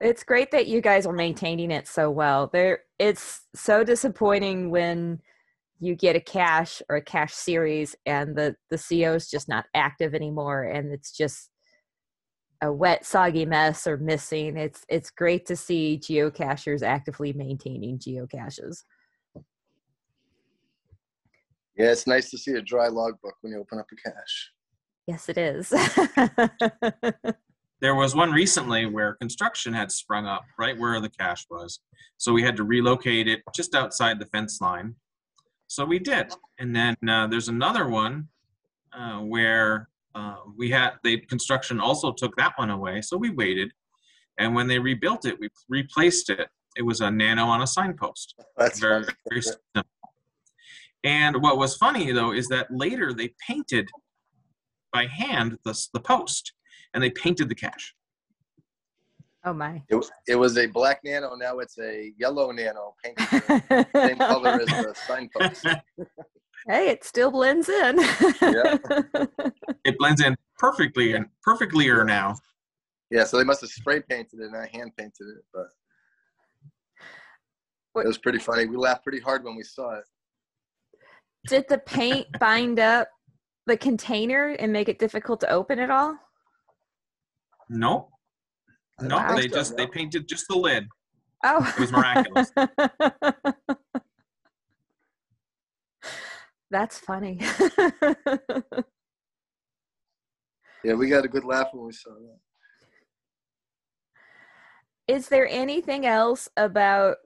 It's 0.00 0.24
great 0.24 0.50
that 0.50 0.66
you 0.66 0.80
guys 0.80 1.06
are 1.06 1.12
maintaining 1.12 1.70
it 1.70 1.86
so 1.88 2.10
well. 2.10 2.48
There 2.52 2.80
it's 2.98 3.42
so 3.54 3.84
disappointing 3.84 4.70
when 4.70 5.20
you 5.80 5.94
get 5.94 6.16
a 6.16 6.20
cache 6.20 6.82
or 6.88 6.96
a 6.96 7.02
cache 7.02 7.34
series 7.34 7.94
and 8.06 8.36
the 8.36 8.56
the 8.70 8.78
CO 8.78 9.14
is 9.14 9.30
just 9.30 9.48
not 9.48 9.66
active 9.74 10.14
anymore 10.14 10.64
and 10.64 10.92
it's 10.92 11.12
just 11.16 11.50
a 12.60 12.72
wet 12.72 13.06
soggy 13.06 13.46
mess 13.46 13.86
or 13.86 13.96
missing. 13.96 14.56
It's 14.56 14.84
it's 14.88 15.10
great 15.10 15.46
to 15.46 15.56
see 15.56 16.00
geocachers 16.02 16.82
actively 16.82 17.32
maintaining 17.32 17.98
geocaches. 17.98 18.82
Yeah, 21.76 21.92
it's 21.92 22.08
nice 22.08 22.30
to 22.30 22.38
see 22.38 22.54
a 22.54 22.62
dry 22.62 22.88
logbook 22.88 23.34
when 23.40 23.52
you 23.52 23.60
open 23.60 23.78
up 23.78 23.86
a 23.92 24.10
cache. 24.10 24.50
Yes, 25.06 25.28
it 25.28 25.38
is. 25.38 25.72
There 27.80 27.94
was 27.94 28.14
one 28.14 28.32
recently 28.32 28.86
where 28.86 29.14
construction 29.14 29.72
had 29.72 29.92
sprung 29.92 30.26
up 30.26 30.44
right 30.58 30.76
where 30.76 31.00
the 31.00 31.08
cache 31.08 31.46
was. 31.48 31.80
So 32.16 32.32
we 32.32 32.42
had 32.42 32.56
to 32.56 32.64
relocate 32.64 33.28
it 33.28 33.42
just 33.54 33.74
outside 33.74 34.18
the 34.18 34.26
fence 34.26 34.60
line. 34.60 34.96
So 35.68 35.84
we 35.84 35.98
did. 36.00 36.32
And 36.58 36.74
then 36.74 36.96
uh, 37.08 37.28
there's 37.28 37.48
another 37.48 37.88
one 37.88 38.28
uh, 38.92 39.18
where 39.18 39.88
uh, 40.14 40.36
we 40.56 40.70
had 40.70 40.94
the 41.04 41.18
construction 41.18 41.78
also 41.78 42.12
took 42.12 42.34
that 42.36 42.54
one 42.56 42.70
away. 42.70 43.00
So 43.02 43.16
we 43.16 43.30
waited. 43.30 43.70
And 44.38 44.54
when 44.54 44.66
they 44.66 44.78
rebuilt 44.78 45.24
it, 45.24 45.38
we 45.38 45.48
replaced 45.68 46.30
it. 46.30 46.48
It 46.76 46.82
was 46.82 47.00
a 47.00 47.10
nano 47.10 47.44
on 47.44 47.62
a 47.62 47.66
signpost. 47.66 48.34
That's 48.56 48.80
very, 48.80 49.04
very 49.28 49.42
simple. 49.42 49.84
And 51.04 51.42
what 51.42 51.58
was 51.58 51.76
funny 51.76 52.10
though 52.10 52.32
is 52.32 52.48
that 52.48 52.66
later 52.70 53.12
they 53.12 53.34
painted 53.46 53.88
by 54.92 55.06
hand 55.06 55.58
the, 55.64 55.80
the 55.92 56.00
post 56.00 56.54
and 56.94 57.02
they 57.02 57.10
painted 57.10 57.48
the 57.48 57.54
cache. 57.54 57.94
oh 59.44 59.52
my. 59.52 59.82
It, 59.88 60.04
it 60.26 60.36
was 60.36 60.58
a 60.58 60.66
black 60.66 61.00
nano. 61.04 61.34
Now 61.34 61.58
it's 61.58 61.78
a 61.78 62.12
yellow 62.18 62.50
nano, 62.50 62.94
painted 63.02 63.86
same 63.94 64.18
color 64.18 64.60
as 64.60 64.66
the 64.66 64.94
signpost. 65.06 65.66
hey, 66.68 66.88
it 66.88 67.04
still 67.04 67.30
blends 67.30 67.68
in. 67.68 67.98
Yeah. 68.42 68.78
it 69.84 69.98
blends 69.98 70.20
in 70.20 70.36
perfectly 70.58 71.14
and 71.14 71.26
perfectlier 71.46 72.04
now. 72.06 72.36
Yeah, 73.10 73.24
so 73.24 73.38
they 73.38 73.44
must 73.44 73.62
have 73.62 73.70
spray 73.70 74.00
painted 74.00 74.40
it, 74.40 74.52
not 74.52 74.68
hand 74.68 74.92
painted 74.96 75.28
it. 75.28 75.44
But 75.54 75.68
it 78.02 78.06
was 78.06 78.18
pretty 78.18 78.38
funny. 78.38 78.66
We 78.66 78.76
laughed 78.76 79.02
pretty 79.02 79.20
hard 79.20 79.44
when 79.44 79.56
we 79.56 79.62
saw 79.62 79.94
it. 79.94 80.04
Did 81.46 81.66
the 81.68 81.78
paint 81.78 82.26
bind 82.38 82.78
up 82.78 83.08
the 83.66 83.76
container 83.76 84.48
and 84.58 84.72
make 84.72 84.88
it 84.88 84.98
difficult 84.98 85.40
to 85.40 85.50
open 85.50 85.78
at 85.78 85.90
all? 85.90 86.18
No, 87.68 88.08
no, 89.00 89.18
think 89.18 89.40
they 89.40 89.48
just 89.48 89.76
they 89.76 89.86
painted 89.86 90.28
just 90.28 90.46
the 90.48 90.56
lid. 90.56 90.86
Oh, 91.44 91.72
It 91.76 91.80
was 91.80 91.92
miraculous. 91.92 92.50
That's 96.70 96.98
funny. 96.98 97.40
Yeah, 100.84 100.94
we 100.94 101.08
got 101.08 101.24
a 101.24 101.28
good 101.28 101.44
laugh 101.44 101.68
when 101.72 101.86
we 101.86 101.92
saw 101.92 102.10
that. 102.10 102.38
Is 105.12 105.28
there 105.28 105.48
anything 105.48 106.06
else 106.06 106.48
about 106.56 107.16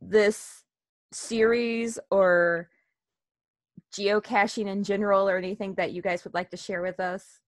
this 0.00 0.62
series 1.10 1.98
or 2.10 2.70
geocaching 3.94 4.66
in 4.66 4.84
general 4.84 5.28
or 5.28 5.36
anything 5.36 5.74
that 5.74 5.92
you 5.92 6.00
guys 6.00 6.24
would 6.24 6.34
like 6.34 6.50
to 6.50 6.56
share 6.56 6.80
with 6.80 7.00
us? 7.00 7.41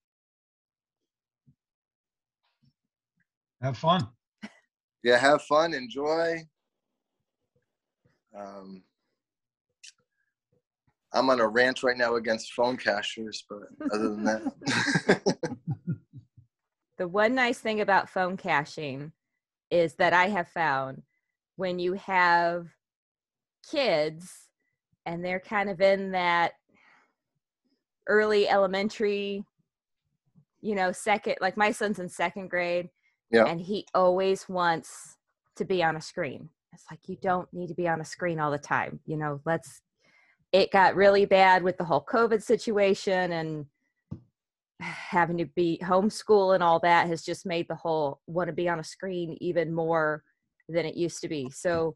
Have 3.64 3.78
fun. 3.78 4.06
Yeah, 5.02 5.16
have 5.16 5.42
fun, 5.42 5.72
enjoy. 5.72 6.36
Um, 8.38 8.82
I'm 11.14 11.30
on 11.30 11.40
a 11.40 11.48
rant 11.48 11.82
right 11.82 11.96
now 11.96 12.16
against 12.16 12.52
phone 12.52 12.76
cachers, 12.76 13.42
but 13.48 13.60
other 13.90 14.10
than 14.10 14.24
that, 14.24 15.22
The 16.98 17.08
one 17.08 17.34
nice 17.34 17.58
thing 17.58 17.80
about 17.80 18.08
phone 18.08 18.36
caching 18.36 19.12
is 19.70 19.94
that 19.94 20.12
I 20.12 20.28
have 20.28 20.48
found 20.48 21.02
when 21.56 21.78
you 21.78 21.94
have 21.94 22.68
kids 23.68 24.30
and 25.04 25.24
they're 25.24 25.40
kind 25.40 25.70
of 25.70 25.80
in 25.80 26.12
that 26.12 26.52
early 28.06 28.48
elementary, 28.48 29.44
you 30.60 30.74
know, 30.74 30.92
second, 30.92 31.36
like 31.40 31.56
my 31.56 31.72
son's 31.72 31.98
in 31.98 32.08
second 32.08 32.48
grade. 32.48 32.90
Yeah. 33.34 33.46
And 33.46 33.60
he 33.60 33.86
always 33.94 34.48
wants 34.48 35.16
to 35.56 35.64
be 35.64 35.82
on 35.82 35.96
a 35.96 36.00
screen. 36.00 36.48
It's 36.72 36.84
like, 36.90 37.00
you 37.08 37.16
don't 37.20 37.52
need 37.52 37.68
to 37.68 37.74
be 37.74 37.88
on 37.88 38.00
a 38.00 38.04
screen 38.04 38.40
all 38.40 38.50
the 38.50 38.58
time. 38.58 39.00
You 39.06 39.16
know, 39.16 39.40
let's, 39.44 39.80
it 40.52 40.70
got 40.70 40.96
really 40.96 41.24
bad 41.24 41.62
with 41.62 41.76
the 41.78 41.84
whole 41.84 42.04
COVID 42.04 42.42
situation 42.42 43.32
and 43.32 43.66
having 44.80 45.38
to 45.38 45.46
be 45.46 45.80
homeschool 45.82 46.54
and 46.54 46.62
all 46.62 46.80
that 46.80 47.06
has 47.06 47.22
just 47.22 47.46
made 47.46 47.68
the 47.68 47.74
whole 47.74 48.20
want 48.26 48.48
to 48.48 48.52
be 48.54 48.68
on 48.68 48.80
a 48.80 48.84
screen 48.84 49.36
even 49.40 49.72
more 49.72 50.22
than 50.68 50.86
it 50.86 50.96
used 50.96 51.20
to 51.20 51.28
be. 51.28 51.50
So 51.50 51.94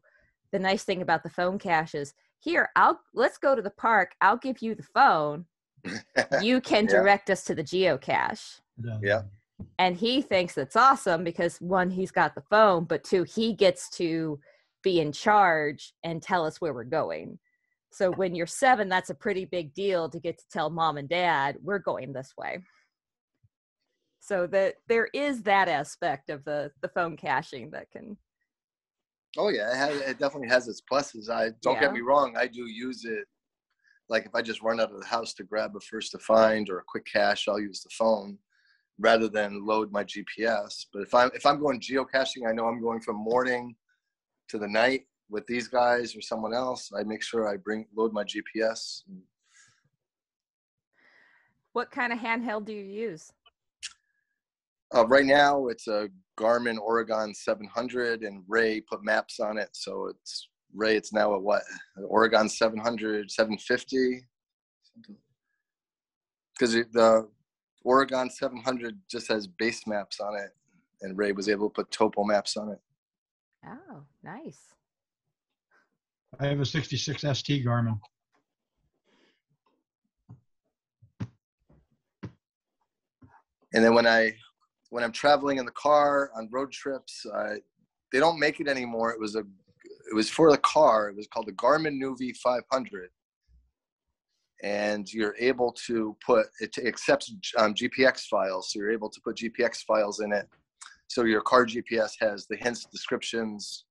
the 0.51 0.59
nice 0.59 0.83
thing 0.83 1.01
about 1.01 1.23
the 1.23 1.29
phone 1.29 1.59
cache 1.59 1.95
is 1.95 2.13
here, 2.39 2.69
I'll 2.75 2.99
let's 3.13 3.37
go 3.37 3.55
to 3.55 3.61
the 3.61 3.69
park. 3.71 4.13
I'll 4.21 4.37
give 4.37 4.61
you 4.61 4.75
the 4.75 4.83
phone. 4.83 5.45
You 6.41 6.61
can 6.61 6.85
Yeah. 6.85 6.91
direct 6.91 7.29
us 7.29 7.43
to 7.45 7.55
the 7.55 7.63
geocache. 7.63 8.59
Yeah. 9.01 9.23
And 9.77 9.95
he 9.95 10.21
thinks 10.21 10.55
that's 10.55 10.75
awesome 10.75 11.23
because 11.23 11.57
one, 11.61 11.89
he's 11.89 12.11
got 12.11 12.35
the 12.35 12.43
phone, 12.49 12.83
but 12.83 13.03
two, 13.03 13.23
he 13.23 13.53
gets 13.53 13.89
to 13.91 14.39
be 14.83 14.99
in 14.99 15.11
charge 15.11 15.93
and 16.03 16.21
tell 16.21 16.45
us 16.45 16.59
where 16.59 16.73
we're 16.73 16.83
going. 16.83 17.39
So 17.91 18.11
when 18.11 18.35
you're 18.35 18.45
seven, 18.45 18.89
that's 18.89 19.09
a 19.09 19.15
pretty 19.15 19.45
big 19.45 19.73
deal 19.73 20.09
to 20.09 20.19
get 20.19 20.37
to 20.37 20.45
tell 20.51 20.69
mom 20.69 20.97
and 20.97 21.09
dad, 21.09 21.57
we're 21.63 21.79
going 21.79 22.13
this 22.13 22.33
way. 22.37 22.59
So 24.19 24.47
that 24.47 24.75
there 24.87 25.07
is 25.13 25.43
that 25.43 25.69
aspect 25.69 26.29
of 26.29 26.43
the 26.43 26.71
the 26.81 26.89
phone 26.89 27.15
caching 27.15 27.71
that 27.71 27.89
can 27.89 28.17
Oh 29.37 29.49
yeah, 29.49 29.71
it, 29.71 29.77
has, 29.77 30.01
it 30.01 30.19
definitely 30.19 30.49
has 30.49 30.67
its 30.67 30.81
pluses. 30.81 31.29
I 31.29 31.51
don't 31.61 31.75
Yeah. 31.75 31.81
get 31.81 31.93
me 31.93 32.01
wrong, 32.01 32.35
I 32.37 32.47
do 32.47 32.65
use 32.65 33.05
it. 33.05 33.25
Like 34.09 34.25
if 34.25 34.35
I 34.35 34.41
just 34.41 34.61
run 34.61 34.79
out 34.79 34.91
of 34.91 34.99
the 34.99 35.05
house 35.05 35.33
to 35.35 35.43
grab 35.43 35.75
a 35.75 35.79
first 35.79 36.11
to 36.11 36.19
find 36.19 36.69
or 36.69 36.79
a 36.79 36.83
quick 36.85 37.05
cache, 37.05 37.47
I'll 37.47 37.59
use 37.59 37.81
the 37.81 37.89
phone 37.91 38.37
rather 38.99 39.27
than 39.29 39.65
load 39.65 39.91
my 39.91 40.03
GPS. 40.03 40.85
But 40.93 41.03
if 41.03 41.13
I'm 41.13 41.31
if 41.33 41.45
I'm 41.45 41.59
going 41.59 41.79
geocaching, 41.79 42.47
I 42.47 42.53
know 42.53 42.67
I'm 42.67 42.81
going 42.81 43.01
from 43.01 43.15
morning 43.15 43.75
to 44.49 44.57
the 44.57 44.67
night 44.67 45.05
with 45.29 45.45
these 45.47 45.67
guys 45.67 46.15
or 46.15 46.21
someone 46.21 46.53
else. 46.53 46.91
I 46.97 47.03
make 47.03 47.23
sure 47.23 47.47
I 47.47 47.57
bring 47.57 47.87
load 47.95 48.13
my 48.13 48.23
GPS. 48.23 49.03
what 51.73 51.91
kind 51.91 52.11
of 52.11 52.19
handheld 52.19 52.65
do 52.65 52.73
you 52.73 52.83
use? 52.83 53.31
Uh, 54.93 55.05
right 55.05 55.25
now, 55.25 55.67
it's 55.67 55.87
a 55.87 56.09
Garmin 56.37 56.79
Oregon 56.79 57.33
700, 57.33 58.23
and 58.23 58.43
Ray 58.47 58.81
put 58.81 59.03
maps 59.03 59.39
on 59.39 59.57
it. 59.57 59.69
So 59.73 60.07
it's 60.07 60.49
Ray. 60.73 60.95
It's 60.95 61.13
now 61.13 61.33
a 61.33 61.39
what? 61.39 61.61
An 61.95 62.05
Oregon 62.07 62.49
700, 62.49 63.29
750. 63.29 64.25
Because 66.57 66.73
the 66.73 67.29
Oregon 67.83 68.29
700 68.29 68.99
just 69.09 69.27
has 69.29 69.47
base 69.47 69.87
maps 69.87 70.19
on 70.19 70.35
it, 70.35 70.55
and 71.01 71.17
Ray 71.17 71.31
was 71.31 71.47
able 71.47 71.69
to 71.69 71.73
put 71.73 71.91
topo 71.91 72.23
maps 72.23 72.57
on 72.57 72.69
it. 72.69 72.79
Oh, 73.65 74.03
nice. 74.23 74.73
I 76.39 76.47
have 76.47 76.59
a 76.59 76.65
66 76.65 77.21
ST 77.21 77.65
Garmin. 77.65 77.99
And 83.73 83.83
then 83.83 83.93
when 83.93 84.07
I 84.07 84.33
when 84.89 85.03
I'm 85.03 85.11
traveling 85.11 85.57
in 85.57 85.65
the 85.65 85.71
car 85.71 86.31
on 86.35 86.49
road 86.51 86.71
trips, 86.71 87.25
I, 87.35 87.57
they 88.11 88.19
don't 88.19 88.39
make 88.39 88.59
it 88.59 88.67
anymore. 88.67 89.11
It 89.11 89.19
was 89.19 89.35
a 89.35 89.43
it 90.09 90.15
was 90.15 90.29
for 90.29 90.51
the 90.51 90.57
car. 90.57 91.09
It 91.09 91.15
was 91.15 91.27
called 91.27 91.45
the 91.45 91.53
Garmin 91.53 92.01
Nuvi 92.01 92.35
500, 92.35 93.09
and 94.63 95.11
you're 95.11 95.35
able 95.39 95.71
to 95.87 96.15
put 96.25 96.47
it 96.59 96.77
accepts 96.79 97.31
um, 97.57 97.73
GPX 97.73 98.21
files, 98.27 98.71
so 98.71 98.79
you're 98.79 98.91
able 98.91 99.09
to 99.09 99.21
put 99.21 99.37
GPX 99.37 99.83
files 99.83 100.19
in 100.19 100.31
it. 100.31 100.47
So 101.07 101.23
your 101.23 101.41
car 101.41 101.65
GPS 101.65 102.11
has 102.19 102.45
the 102.47 102.55
hints, 102.57 102.85
descriptions, 102.85 103.85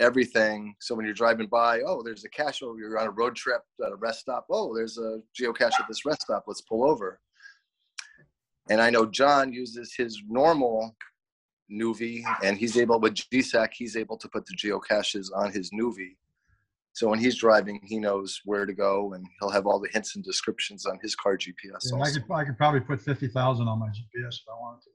everything. 0.00 0.74
So 0.80 0.94
when 0.94 1.04
you're 1.04 1.14
driving 1.14 1.46
by, 1.46 1.80
oh, 1.86 2.02
there's 2.02 2.24
a 2.24 2.28
cache. 2.30 2.62
Oh, 2.62 2.76
you're 2.76 2.98
on 2.98 3.08
a 3.08 3.10
road 3.10 3.36
trip 3.36 3.62
at 3.84 3.92
a 3.92 3.96
rest 3.96 4.20
stop. 4.20 4.46
Oh, 4.50 4.74
there's 4.74 4.98
a 4.98 5.20
geocache 5.38 5.78
at 5.78 5.88
this 5.88 6.04
rest 6.06 6.22
stop. 6.22 6.44
Let's 6.46 6.62
pull 6.62 6.88
over. 6.88 7.20
And 8.70 8.80
I 8.80 8.90
know 8.90 9.06
John 9.06 9.52
uses 9.52 9.94
his 9.94 10.22
normal 10.28 10.96
Nuvi, 11.70 12.22
and 12.42 12.56
he's 12.56 12.76
able 12.76 13.00
with 13.00 13.14
GSAK, 13.14 13.70
he's 13.72 13.96
able 13.96 14.16
to 14.18 14.28
put 14.28 14.46
the 14.46 14.56
geocaches 14.56 15.28
on 15.34 15.52
his 15.52 15.70
Nuvi. 15.70 16.16
So 16.94 17.08
when 17.08 17.18
he's 17.18 17.36
driving, 17.36 17.80
he 17.84 17.98
knows 17.98 18.40
where 18.44 18.66
to 18.66 18.74
go, 18.74 19.14
and 19.14 19.26
he'll 19.40 19.50
have 19.50 19.66
all 19.66 19.80
the 19.80 19.88
hints 19.92 20.14
and 20.14 20.24
descriptions 20.24 20.84
on 20.84 20.98
his 21.02 21.14
car 21.16 21.38
GPS. 21.38 21.90
Yeah, 21.90 22.02
I 22.02 22.10
could, 22.10 22.24
I 22.30 22.44
could 22.44 22.58
probably 22.58 22.80
put 22.80 23.00
50,000 23.00 23.66
on 23.66 23.78
my 23.78 23.88
GPS 23.88 24.34
if 24.34 24.42
I 24.48 24.60
wanted 24.60 24.82
to. 24.82 24.90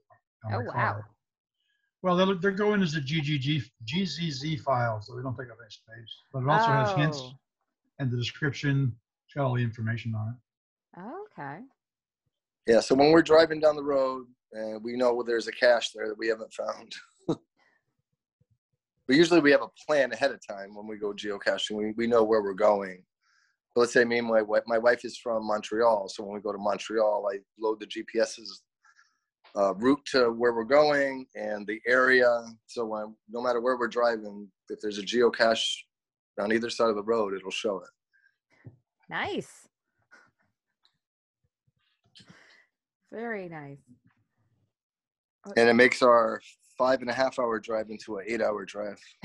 Oh, 0.54 0.60
wow. 0.60 0.72
car. 0.72 1.08
Well, 2.02 2.16
they're, 2.16 2.34
they're 2.36 2.50
going 2.52 2.82
as 2.82 2.94
a 2.94 3.00
GGG, 3.00 3.64
GGZ 3.84 4.60
file, 4.60 5.00
so 5.00 5.16
they 5.16 5.22
don't 5.22 5.36
take 5.36 5.50
up 5.50 5.56
any 5.60 5.70
space. 5.70 6.14
But 6.32 6.44
it 6.44 6.48
also 6.48 6.70
has 6.70 6.92
hints 6.92 7.18
Oh, 7.20 7.32
and 7.98 8.10
the 8.10 8.16
description. 8.16 8.94
It's 9.26 9.34
got 9.34 9.46
all 9.46 9.54
the 9.54 9.62
information 9.62 10.14
on 10.14 10.28
it. 10.28 11.00
Okay. 11.00 11.58
Yeah, 12.68 12.80
so 12.80 12.94
when 12.94 13.10
we're 13.10 13.22
driving 13.22 13.60
down 13.60 13.74
the 13.74 13.82
road 13.82 14.26
and 14.52 14.82
we 14.84 14.96
know 14.96 15.22
there's 15.22 15.48
a 15.48 15.52
cache 15.52 15.90
there 15.90 16.06
that 16.06 16.18
we 16.18 16.28
haven't 16.28 16.52
found. 16.52 16.94
but 19.08 19.16
usually 19.16 19.40
we 19.40 19.50
have 19.50 19.62
a 19.62 19.86
plan 19.86 20.12
ahead 20.12 20.32
of 20.32 20.46
time 20.46 20.74
when 20.74 20.86
we 20.86 20.98
go 20.98 21.14
geocaching. 21.14 21.72
We, 21.72 21.92
we 21.96 22.06
know 22.06 22.22
where 22.22 22.42
we're 22.42 22.52
going. 22.52 23.02
But 23.74 23.80
let's 23.80 23.92
say 23.94 24.04
me 24.04 24.18
and 24.18 24.28
my 24.28 24.42
wife, 24.42 24.64
my 24.66 24.76
wife 24.76 25.02
is 25.04 25.16
from 25.16 25.46
Montreal. 25.46 26.10
So 26.10 26.22
when 26.22 26.34
we 26.34 26.42
go 26.42 26.52
to 26.52 26.58
Montreal, 26.58 27.26
I 27.32 27.38
load 27.58 27.80
the 27.80 27.86
GPS's 27.86 28.62
uh, 29.56 29.74
route 29.76 30.04
to 30.12 30.30
where 30.32 30.52
we're 30.52 30.64
going 30.64 31.24
and 31.34 31.66
the 31.66 31.80
area. 31.86 32.44
So 32.66 32.84
when, 32.84 33.14
no 33.30 33.40
matter 33.40 33.62
where 33.62 33.78
we're 33.78 33.88
driving, 33.88 34.46
if 34.68 34.78
there's 34.82 34.98
a 34.98 35.02
geocache 35.02 35.66
on 36.38 36.52
either 36.52 36.68
side 36.68 36.90
of 36.90 36.96
the 36.96 37.02
road, 37.02 37.32
it'll 37.32 37.50
show 37.50 37.78
it. 37.78 38.70
Nice. 39.08 39.68
Very 43.10 43.48
nice. 43.48 43.78
And 45.56 45.70
it 45.70 45.74
makes 45.74 46.02
our 46.02 46.42
five 46.78 47.00
and 47.00 47.10
a 47.10 47.12
half 47.12 47.38
hour 47.38 47.58
drive 47.58 47.90
into 47.90 48.16
an 48.16 48.24
eight 48.26 48.40
hour 48.40 48.64
drive. 48.64 48.98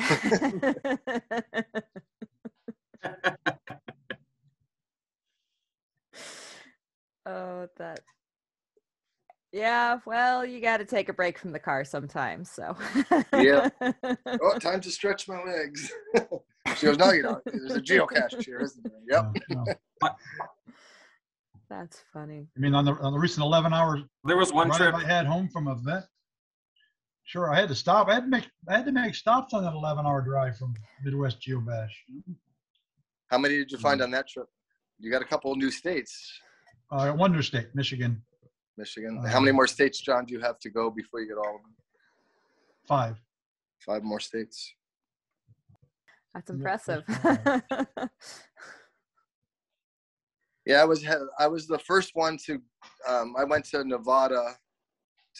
oh, 7.26 7.68
that. 7.78 8.02
Yeah, 9.52 10.00
well, 10.08 10.44
you 10.44 10.60
got 10.60 10.78
to 10.78 10.86
take 10.86 11.10
a 11.10 11.14
break 11.14 11.38
from 11.38 11.52
the 11.52 11.60
car 11.60 11.86
sometimes. 11.86 12.50
So. 12.50 12.76
Yeah. 13.38 13.70
oh, 14.42 14.58
time 14.58 14.82
to 14.82 14.90
stretch 14.90 15.28
my 15.28 15.44
legs. 15.44 15.92
she 16.76 16.88
goes, 16.88 16.98
no, 16.98 17.12
you 17.12 17.22
don't. 17.22 17.44
There's 17.46 17.76
a 17.76 17.82
geocache 17.82 18.44
here, 18.44 18.62
isn't 18.62 18.84
there? 18.84 18.94
Yep. 19.08 19.38
No, 19.52 19.64
no. 20.02 20.10
That's 21.70 22.04
funny. 22.12 22.48
I 22.58 22.60
mean, 22.60 22.74
on 22.74 22.86
the, 22.86 22.94
on 22.94 23.14
the 23.14 23.20
recent 23.20 23.44
11 23.44 23.74
hours 23.74 24.02
There 24.26 24.38
was 24.38 24.52
one 24.52 24.72
trip. 24.72 24.96
I 24.96 25.04
had 25.04 25.28
home 25.28 25.50
from 25.50 25.68
a 25.68 25.76
vet. 25.76 26.04
Sure, 27.26 27.54
I 27.54 27.60
had 27.60 27.70
to 27.70 27.76
stop. 27.76 28.10
I 28.10 28.16
had 28.16 28.24
to 28.26 28.30
make 28.30 28.48
I 28.68 28.76
had 28.78 28.86
to 28.86 28.92
make 28.92 29.16
stops 29.16 29.54
on 29.54 29.64
that 29.64 29.74
11 29.74 30.06
hour 30.06 30.22
drive 30.22 30.58
from 30.58 30.74
Midwest 31.04 31.40
Geobash. 31.42 31.90
How 33.28 33.38
many 33.38 33.58
did 33.58 33.72
you 33.72 33.78
find 33.78 34.02
on 34.02 34.12
that 34.12 34.28
trip? 34.28 34.48
You 35.00 35.10
got 35.12 35.22
a 35.22 35.26
couple 35.26 35.52
of 35.52 35.58
new 35.58 35.72
states, 35.72 36.40
Uh, 36.92 37.14
Wonder 37.16 37.42
State, 37.42 37.68
Michigan, 37.74 38.22
Michigan. 38.78 39.22
Uh, 39.24 39.30
How 39.30 39.40
many 39.40 39.52
more 39.52 39.68
states, 39.68 40.00
John, 40.02 40.26
do 40.26 40.34
you 40.34 40.40
have 40.42 40.60
to 40.60 40.70
go 40.70 40.90
before 40.92 41.22
you 41.22 41.28
get 41.28 41.38
all 41.38 41.56
of 41.56 41.62
them? 41.62 41.74
five. 42.88 43.18
Five 43.80 44.04
more 44.04 44.20
states. 44.20 44.74
That's 46.34 46.50
impressive. 46.50 47.04
Yeah, 50.66 50.82
I 50.82 50.86
was 50.86 51.06
I 51.40 51.48
was 51.48 51.68
the 51.68 51.80
first 51.80 52.12
one 52.14 52.38
to. 52.46 52.62
Um, 53.06 53.36
I 53.38 53.44
went 53.44 53.66
to 53.66 53.84
Nevada 53.84 54.56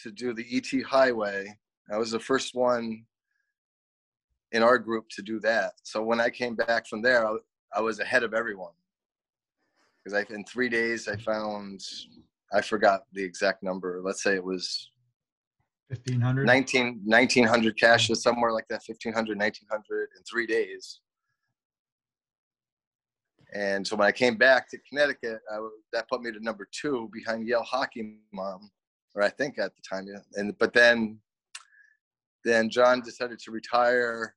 to 0.02 0.10
do 0.12 0.34
the 0.34 0.44
ET 0.52 0.82
Highway. 0.82 1.58
I 1.90 1.98
was 1.98 2.10
the 2.10 2.20
first 2.20 2.54
one 2.54 3.04
in 4.52 4.62
our 4.62 4.78
group 4.78 5.08
to 5.10 5.22
do 5.22 5.40
that. 5.40 5.72
So 5.82 6.02
when 6.02 6.20
I 6.20 6.30
came 6.30 6.54
back 6.54 6.86
from 6.86 7.02
there, 7.02 7.26
I, 7.26 7.36
I 7.76 7.80
was 7.80 8.00
ahead 8.00 8.22
of 8.22 8.34
everyone 8.34 8.72
because 10.02 10.18
I 10.18 10.32
in 10.32 10.44
three 10.44 10.68
days 10.68 11.08
I 11.08 11.16
found 11.16 11.80
I 12.52 12.60
forgot 12.60 13.02
the 13.12 13.22
exact 13.22 13.62
number. 13.62 14.00
Let's 14.02 14.22
say 14.22 14.34
it 14.34 14.44
was 14.44 14.90
1500. 15.88 16.46
19, 16.46 17.00
1900 17.04 17.78
caches, 17.78 18.22
somewhere 18.22 18.52
like 18.52 18.66
that, 18.68 18.82
1500, 18.86 19.38
1900 19.38 20.08
in 20.16 20.22
three 20.24 20.46
days. 20.46 21.00
And 23.54 23.86
so 23.86 23.94
when 23.96 24.06
I 24.06 24.12
came 24.12 24.36
back 24.36 24.68
to 24.70 24.78
Connecticut, 24.88 25.38
I, 25.52 25.58
that 25.92 26.08
put 26.08 26.22
me 26.22 26.32
to 26.32 26.40
number 26.42 26.68
two 26.72 27.08
behind 27.12 27.46
Yale 27.46 27.62
Hockey 27.62 28.16
Mom, 28.32 28.70
or 29.14 29.22
I 29.22 29.28
think 29.28 29.58
at 29.58 29.72
the 29.76 29.82
time, 29.88 30.06
yeah. 30.08 30.20
And 30.34 30.56
but 30.58 30.72
then, 30.72 31.18
then 32.44 32.68
John 32.68 33.00
decided 33.00 33.38
to 33.40 33.50
retire, 33.50 34.34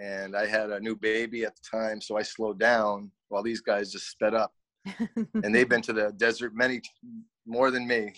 and 0.00 0.36
I 0.36 0.46
had 0.46 0.70
a 0.70 0.80
new 0.80 0.96
baby 0.96 1.44
at 1.44 1.54
the 1.56 1.62
time, 1.68 2.00
so 2.00 2.16
I 2.16 2.22
slowed 2.22 2.58
down 2.58 3.10
while 3.28 3.42
these 3.42 3.60
guys 3.60 3.92
just 3.92 4.10
sped 4.10 4.34
up. 4.34 4.52
and 5.34 5.54
they've 5.54 5.68
been 5.68 5.82
to 5.82 5.92
the 5.92 6.12
desert 6.16 6.54
many 6.54 6.80
more 7.46 7.70
than 7.70 7.86
me. 7.86 8.12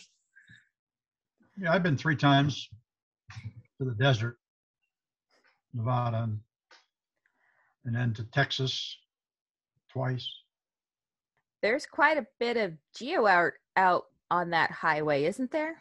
Yeah, 1.58 1.72
I've 1.72 1.82
been 1.82 1.96
three 1.96 2.16
times 2.16 2.68
to 3.78 3.84
the 3.84 3.94
desert, 3.94 4.38
Nevada, 5.72 6.22
and, 6.24 6.38
and 7.84 7.94
then 7.94 8.14
to 8.14 8.24
Texas 8.24 8.96
twice. 9.90 10.28
There's 11.62 11.86
quite 11.86 12.18
a 12.18 12.26
bit 12.40 12.56
of 12.56 12.72
geo 12.96 13.26
art 13.26 13.54
out 13.76 14.04
on 14.30 14.50
that 14.50 14.70
highway, 14.70 15.24
isn't 15.24 15.50
there? 15.50 15.76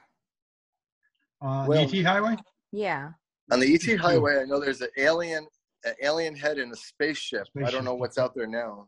Uh, 1.42 1.66
Well- 1.68 1.84
ET 1.84 2.04
Highway? 2.04 2.38
Yeah. 2.72 3.12
On 3.54 3.60
the 3.60 3.72
ET 3.76 4.00
highway, 4.00 4.42
I 4.42 4.46
know 4.46 4.60
there's 4.60 4.82
an 4.82 4.90
alien, 4.98 5.46
an 5.86 5.94
alien 6.02 6.36
head 6.36 6.58
in 6.58 6.72
a 6.72 6.76
spaceship. 6.76 7.48
I 7.64 7.70
don't 7.70 7.86
know 7.86 7.94
what's 7.94 8.18
out 8.18 8.34
there 8.34 8.48
now, 8.48 8.88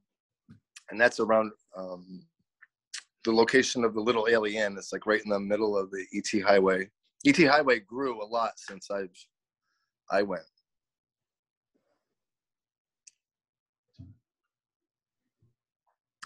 and 0.90 1.00
that's 1.00 1.20
around 1.20 1.52
um, 1.78 2.26
the 3.26 3.32
location 3.32 3.84
of 3.84 3.94
the 3.94 4.02
little 4.02 4.28
alien. 4.28 4.76
It's 4.76 4.92
like 4.92 5.06
right 5.06 5.22
in 5.24 5.30
the 5.30 5.40
middle 5.40 5.78
of 5.78 5.92
the 5.92 6.04
ET 6.16 6.42
highway. 6.42 6.90
ET 7.28 7.38
highway 7.38 7.80
grew 7.80 8.24
a 8.24 8.26
lot 8.26 8.54
since 8.58 8.90
I've 8.90 9.16
I 10.10 10.24
went. 10.24 10.42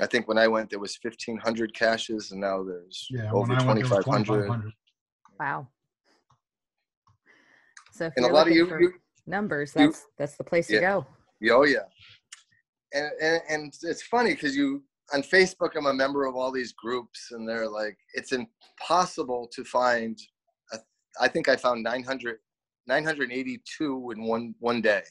I 0.01 0.05
think 0.05 0.29
when 0.29 0.37
I 0.37 0.47
went, 0.47 0.69
there 0.69 0.79
was 0.79 0.97
1,500 1.01 1.73
caches, 1.73 2.31
and 2.31 2.39
now 2.39 2.63
there's 2.63 3.05
Yeah, 3.09 3.31
over 3.33 3.51
I 3.51 3.65
went, 3.65 3.81
there 3.81 3.97
was 3.97 4.05
2,500. 4.05 4.25
2,500. 4.25 4.71
Wow. 5.37 5.67
So 7.99 8.05
if 8.05 8.13
And 8.15 8.23
a 8.23 8.29
you're 8.29 8.33
lot 8.37 8.47
of 8.47 8.53
you, 8.55 8.65
you 8.79 8.93
numbers, 9.27 9.73
you- 9.75 9.87
that's 9.87 10.05
that's 10.17 10.37
the 10.37 10.43
place 10.45 10.67
to 10.69 10.79
go. 10.79 11.05
Yeah, 11.41 11.51
Oh 11.51 11.65
yeah, 11.65 11.79
and 12.93 13.11
and, 13.21 13.41
and 13.49 13.73
it's 13.83 14.03
funny 14.03 14.35
because 14.35 14.55
you 14.55 14.85
on 15.13 15.21
Facebook, 15.21 15.71
I'm 15.75 15.85
a 15.85 15.93
member 15.93 16.23
of 16.25 16.33
all 16.37 16.49
these 16.49 16.71
groups, 16.71 17.31
and 17.31 17.45
they're 17.45 17.67
like, 17.67 17.97
it's 18.13 18.31
impossible 18.31 19.49
to 19.53 19.65
find. 19.65 20.17
A, 20.71 20.77
I 21.19 21.27
think 21.27 21.49
I 21.49 21.57
found 21.57 21.83
900, 21.83 22.37
982 22.87 24.11
in 24.11 24.23
one 24.23 24.55
one 24.59 24.81
day, 24.81 25.03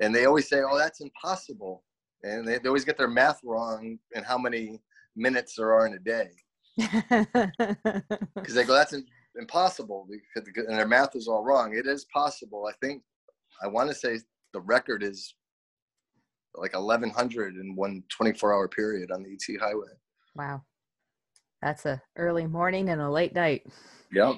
and 0.00 0.12
they 0.12 0.24
always 0.24 0.48
say, 0.48 0.62
"Oh, 0.68 0.76
that's 0.76 1.00
impossible," 1.00 1.84
and 2.24 2.48
they, 2.48 2.58
they 2.58 2.66
always 2.66 2.84
get 2.84 2.98
their 2.98 3.06
math 3.06 3.38
wrong 3.44 3.96
and 4.16 4.26
how 4.26 4.38
many 4.38 4.82
minutes 5.14 5.54
there 5.56 5.72
are 5.72 5.86
in 5.86 5.94
a 5.94 6.00
day 6.00 6.30
because 8.42 8.54
they 8.54 8.64
go, 8.64 8.74
"That's 8.74 8.92
impossible," 9.38 10.06
because 10.34 10.66
and 10.66 10.78
their 10.78 10.88
math 10.88 11.14
is 11.16 11.28
all 11.28 11.44
wrong. 11.44 11.76
It 11.76 11.86
is 11.86 12.04
possible. 12.06 12.66
I 12.68 12.72
think 12.84 13.02
I 13.62 13.66
want 13.66 13.88
to 13.88 13.94
say 13.94 14.20
the 14.52 14.60
record 14.60 15.02
is 15.02 15.34
like 16.54 16.74
1100 16.74 17.56
in 17.56 17.76
one 17.76 18.02
24 18.08 18.54
hour 18.54 18.68
period 18.68 19.10
on 19.10 19.22
the 19.22 19.32
ET 19.32 19.60
highway. 19.60 19.88
wow. 20.34 20.62
That's 21.62 21.86
a 21.86 22.00
early 22.16 22.46
morning 22.46 22.90
and 22.90 23.00
a 23.00 23.10
late 23.10 23.34
night. 23.34 23.66
Yep. 24.12 24.36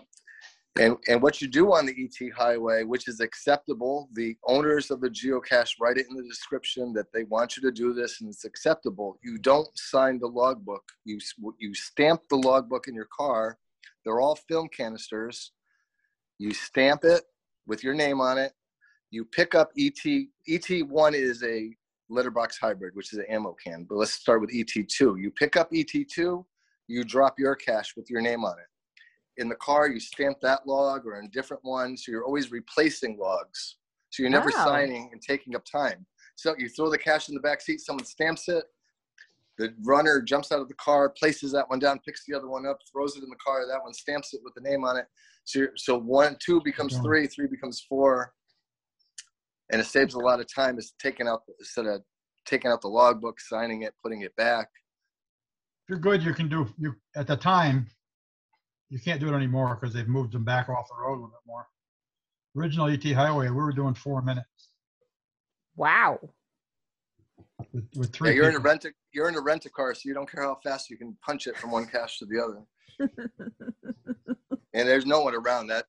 And, 0.79 0.97
and 1.09 1.21
what 1.21 1.43
you 1.43 1.49
do 1.49 1.73
on 1.73 1.87
the 1.87 1.95
ET 1.99 2.33
highway, 2.37 2.85
which 2.85 3.09
is 3.09 3.19
acceptable, 3.21 4.09
the 4.13 4.37
owners 4.47 4.93
of 4.93 5.01
the 5.01 5.11
geocache 5.11 5.75
write 5.81 5.99
it 5.99 6.07
in 6.09 6.17
the 6.17 6.23
description 6.23 6.93
that 6.93 7.13
they 7.13 7.25
want 7.25 7.57
you 7.57 7.63
to 7.63 7.73
do 7.73 7.93
this 7.93 8.21
and 8.21 8.31
it's 8.31 8.45
acceptable. 8.45 9.19
You 9.23 9.39
don't 9.39 9.69
sign 9.77 10.21
the 10.21 10.29
logbook. 10.29 10.85
You, 11.05 11.19
you 11.59 11.75
stamp 11.75 12.23
the 12.31 12.37
logbook 12.37 12.87
in 12.87 12.95
your 12.95 13.09
car. 13.15 13.59
They're 14.09 14.21
all 14.21 14.37
film 14.37 14.69
canisters. 14.69 15.53
You 16.39 16.55
stamp 16.55 17.05
it 17.05 17.25
with 17.67 17.85
your 17.85 17.93
name 17.93 18.23
on 18.23 18.39
it. 18.39 18.53
You 19.11 19.27
pick 19.27 19.55
up 19.55 19.71
ET. 19.79 19.93
ET1 20.49 21.13
is 21.13 21.43
a 21.43 21.75
letterbox 22.09 22.59
hybrid, 22.59 22.95
which 22.97 23.13
is 23.13 23.19
an 23.19 23.27
ammo 23.29 23.55
can. 23.63 23.85
But 23.87 23.97
let's 23.97 24.13
start 24.13 24.41
with 24.41 24.51
ET2. 24.51 25.21
You 25.21 25.31
pick 25.31 25.59
up 25.59 25.71
ET2, 25.73 26.43
you 26.87 27.05
drop 27.05 27.35
your 27.39 27.55
cache 27.55 27.97
with 27.99 28.09
your 28.09 28.23
name 28.23 28.47
on 28.47 28.59
it 28.59 28.67
in 29.37 29.49
the 29.49 29.55
car 29.57 29.89
you 29.89 30.01
stamp 30.01 30.41
that 30.41 30.67
log 30.67 31.07
or 31.07 31.21
in 31.21 31.31
different 31.31 31.65
ones 31.65 32.05
so 32.05 32.11
you're 32.11 32.25
always 32.25 32.51
replacing 32.51 33.17
logs 33.19 33.77
so 34.11 34.23
you're 34.23 34.31
never 34.31 34.51
Wow. 34.51 34.65
signing 34.65 35.11
and 35.13 35.23
taking 35.23 35.55
up 35.55 35.65
time 35.65 36.05
so 36.35 36.55
you 36.59 36.69
throw 36.69 36.91
the 36.91 36.99
cache 36.99 37.29
in 37.29 37.35
the 37.35 37.41
back 37.41 37.61
seat 37.61 37.81
someone 37.81 38.05
stamps 38.05 38.49
it 38.49 38.65
the 39.59 39.75
runner 39.83 40.23
jumps 40.23 40.53
out 40.53 40.61
of 40.61 40.69
the 40.69 40.75
car 40.75 41.11
places 41.11 41.53
that 41.53 41.69
one 41.69 41.79
down 41.79 41.99
picks 42.05 42.25
the 42.27 42.35
other 42.35 42.49
one 42.49 42.67
up 42.67 42.79
throws 42.91 43.17
it 43.17 43.25
in 43.25 43.29
the 43.29 43.37
car. 43.45 43.67
That 43.67 43.83
one 43.83 43.93
stamps 43.93 44.33
it 44.33 44.41
with 44.45 44.55
the 44.55 44.61
name 44.61 44.85
on 44.85 44.97
it. 44.97 45.07
So 45.45 45.59
you're, 45.61 45.73
so 45.77 45.99
one 45.99 46.37
two 46.41 46.61
becomes 46.63 46.97
three 46.99 47.27
three 47.27 47.49
becomes 47.49 47.85
four. 47.89 48.33
And 49.71 49.81
it 49.81 49.85
saves 49.85 50.15
a 50.15 50.19
lot 50.19 50.41
of 50.41 50.47
time. 50.53 50.79
Is 50.79 50.95
taking 51.01 51.29
out 51.29 51.43
instead 51.59 51.87
of 51.87 52.03
taking 52.47 52.71
out 52.71 52.81
the 52.81 52.89
logbook 52.89 53.41
signing 53.41 53.83
it 53.83 53.95
putting 54.03 54.23
it 54.23 54.35
back. 54.37 54.69
If 55.85 55.91
you're 55.91 55.99
good, 55.99 56.23
you 56.23 56.35
can 56.35 56.49
do, 56.49 56.69
you, 56.79 56.95
at 57.17 57.27
the 57.27 57.37
time, 57.37 57.87
you 58.91 58.99
can't 58.99 59.21
do 59.21 59.29
it 59.29 59.37
anymore 59.37 59.79
because 59.81 59.95
they've 59.95 60.09
moved 60.09 60.33
them 60.33 60.45
back 60.45 60.69
off 60.69 60.87
the 60.89 61.03
road 61.03 61.13
a 61.13 61.15
little 61.15 61.29
bit 61.29 61.47
more. 61.47 61.67
Original 62.57 62.89
ET 62.89 63.03
Highway, 63.03 63.49
we 63.49 63.55
were 63.55 63.73
doing 63.73 63.95
four 63.95 64.21
minutes. 64.21 64.73
Wow. 65.77 66.19
With, 67.73 67.85
with 67.97 68.13
three 68.13 68.31
yeah, 68.31 68.37
you're 68.37 68.49
in 68.49 68.55
a 68.55 68.59
people. 68.59 68.71
rent 68.71 68.85
a 68.85 68.93
you're 69.13 69.29
in 69.29 69.35
a 69.37 69.41
rent 69.41 69.65
a 69.67 69.71
car, 69.71 69.95
so 69.95 70.03
you 70.05 70.15
don't 70.15 70.31
care 70.31 70.43
how 70.43 70.59
fast 70.63 70.91
you 70.91 70.97
can 70.97 71.17
punch 71.25 71.47
it 71.47 71.57
from 71.57 71.71
one 71.71 71.87
cache 71.87 72.19
to 72.19 72.27
the 72.27 72.39
other. 72.43 72.63
and 74.75 74.89
there's 74.89 75.07
no 75.07 75.21
one 75.21 75.35
around 75.35 75.67
that 75.69 75.87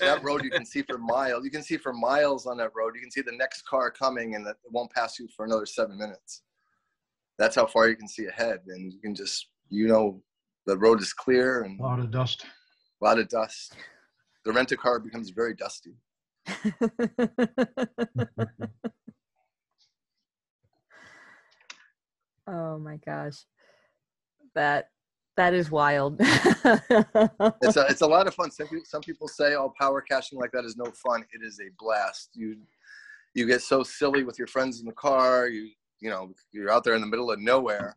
that 0.00 0.22
road 0.22 0.44
you 0.44 0.50
can 0.50 0.66
see 0.66 0.82
for 0.82 0.98
miles. 1.14 1.44
You 1.44 1.50
can 1.50 1.62
see 1.62 1.76
for 1.76 1.92
miles 1.92 2.46
on 2.46 2.56
that 2.58 2.70
road. 2.74 2.92
You 2.94 3.00
can 3.00 3.10
see 3.10 3.22
the 3.22 3.32
next 3.36 3.62
car 3.66 3.90
coming, 3.90 4.34
and 4.34 4.44
that 4.46 4.56
it 4.64 4.70
won't 4.72 4.90
pass 4.92 5.18
you 5.18 5.28
for 5.36 5.44
another 5.46 5.66
seven 5.66 5.98
minutes. 5.98 6.42
That's 7.38 7.54
how 7.56 7.66
far 7.66 7.88
you 7.88 7.96
can 7.96 8.08
see 8.08 8.26
ahead, 8.26 8.60
and 8.68 8.92
you 8.92 9.00
can 9.00 9.14
just 9.14 9.48
you 9.68 9.88
know 9.88 10.22
the 10.66 10.76
road 10.76 11.00
is 11.00 11.12
clear 11.12 11.62
and 11.62 11.78
A 11.80 11.82
lot 11.82 11.98
of 12.00 12.10
dust. 12.10 12.44
a 13.00 13.04
lot 13.04 13.18
of 13.18 13.28
dust. 13.28 13.74
The 14.44 14.52
rent 14.52 14.70
a 14.72 14.76
car 14.76 14.98
becomes 15.00 15.30
very 15.30 15.54
dusty. 15.54 15.94
oh 22.46 22.78
my 22.78 22.96
gosh. 23.04 23.44
That 24.54 24.90
that 25.36 25.52
is 25.52 25.70
wild. 25.70 26.16
it's 26.20 27.76
a 27.76 27.86
it's 27.88 28.00
a 28.00 28.06
lot 28.06 28.26
of 28.26 28.34
fun. 28.34 28.50
Some 28.50 28.68
people, 28.68 28.84
some 28.86 29.02
people 29.02 29.28
say, 29.28 29.54
"Oh, 29.54 29.72
power 29.78 30.00
caching 30.00 30.38
like 30.38 30.52
that 30.52 30.64
is 30.64 30.76
no 30.76 30.90
fun." 30.92 31.24
It 31.32 31.44
is 31.44 31.60
a 31.60 31.70
blast. 31.78 32.30
You 32.34 32.56
you 33.34 33.46
get 33.46 33.62
so 33.62 33.82
silly 33.82 34.24
with 34.24 34.38
your 34.38 34.48
friends 34.48 34.80
in 34.80 34.86
the 34.86 34.92
car. 34.92 35.48
You 35.48 35.68
you 36.00 36.10
know 36.10 36.32
you're 36.52 36.72
out 36.72 36.84
there 36.84 36.94
in 36.94 37.02
the 37.02 37.06
middle 37.06 37.30
of 37.30 37.38
nowhere, 37.38 37.96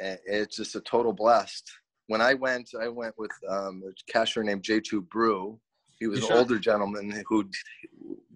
and 0.00 0.18
it's 0.24 0.56
just 0.56 0.74
a 0.74 0.80
total 0.80 1.12
blast. 1.12 1.70
When 2.06 2.20
I 2.20 2.34
went, 2.34 2.70
I 2.80 2.88
went 2.88 3.14
with 3.18 3.30
um, 3.48 3.82
a 3.86 4.12
cacher 4.12 4.42
named 4.42 4.62
J2 4.62 5.08
Brew. 5.08 5.60
He 5.98 6.06
was 6.06 6.20
You 6.20 6.24
an 6.24 6.28
sure? 6.28 6.38
older 6.38 6.58
gentleman 6.58 7.22
who 7.28 7.48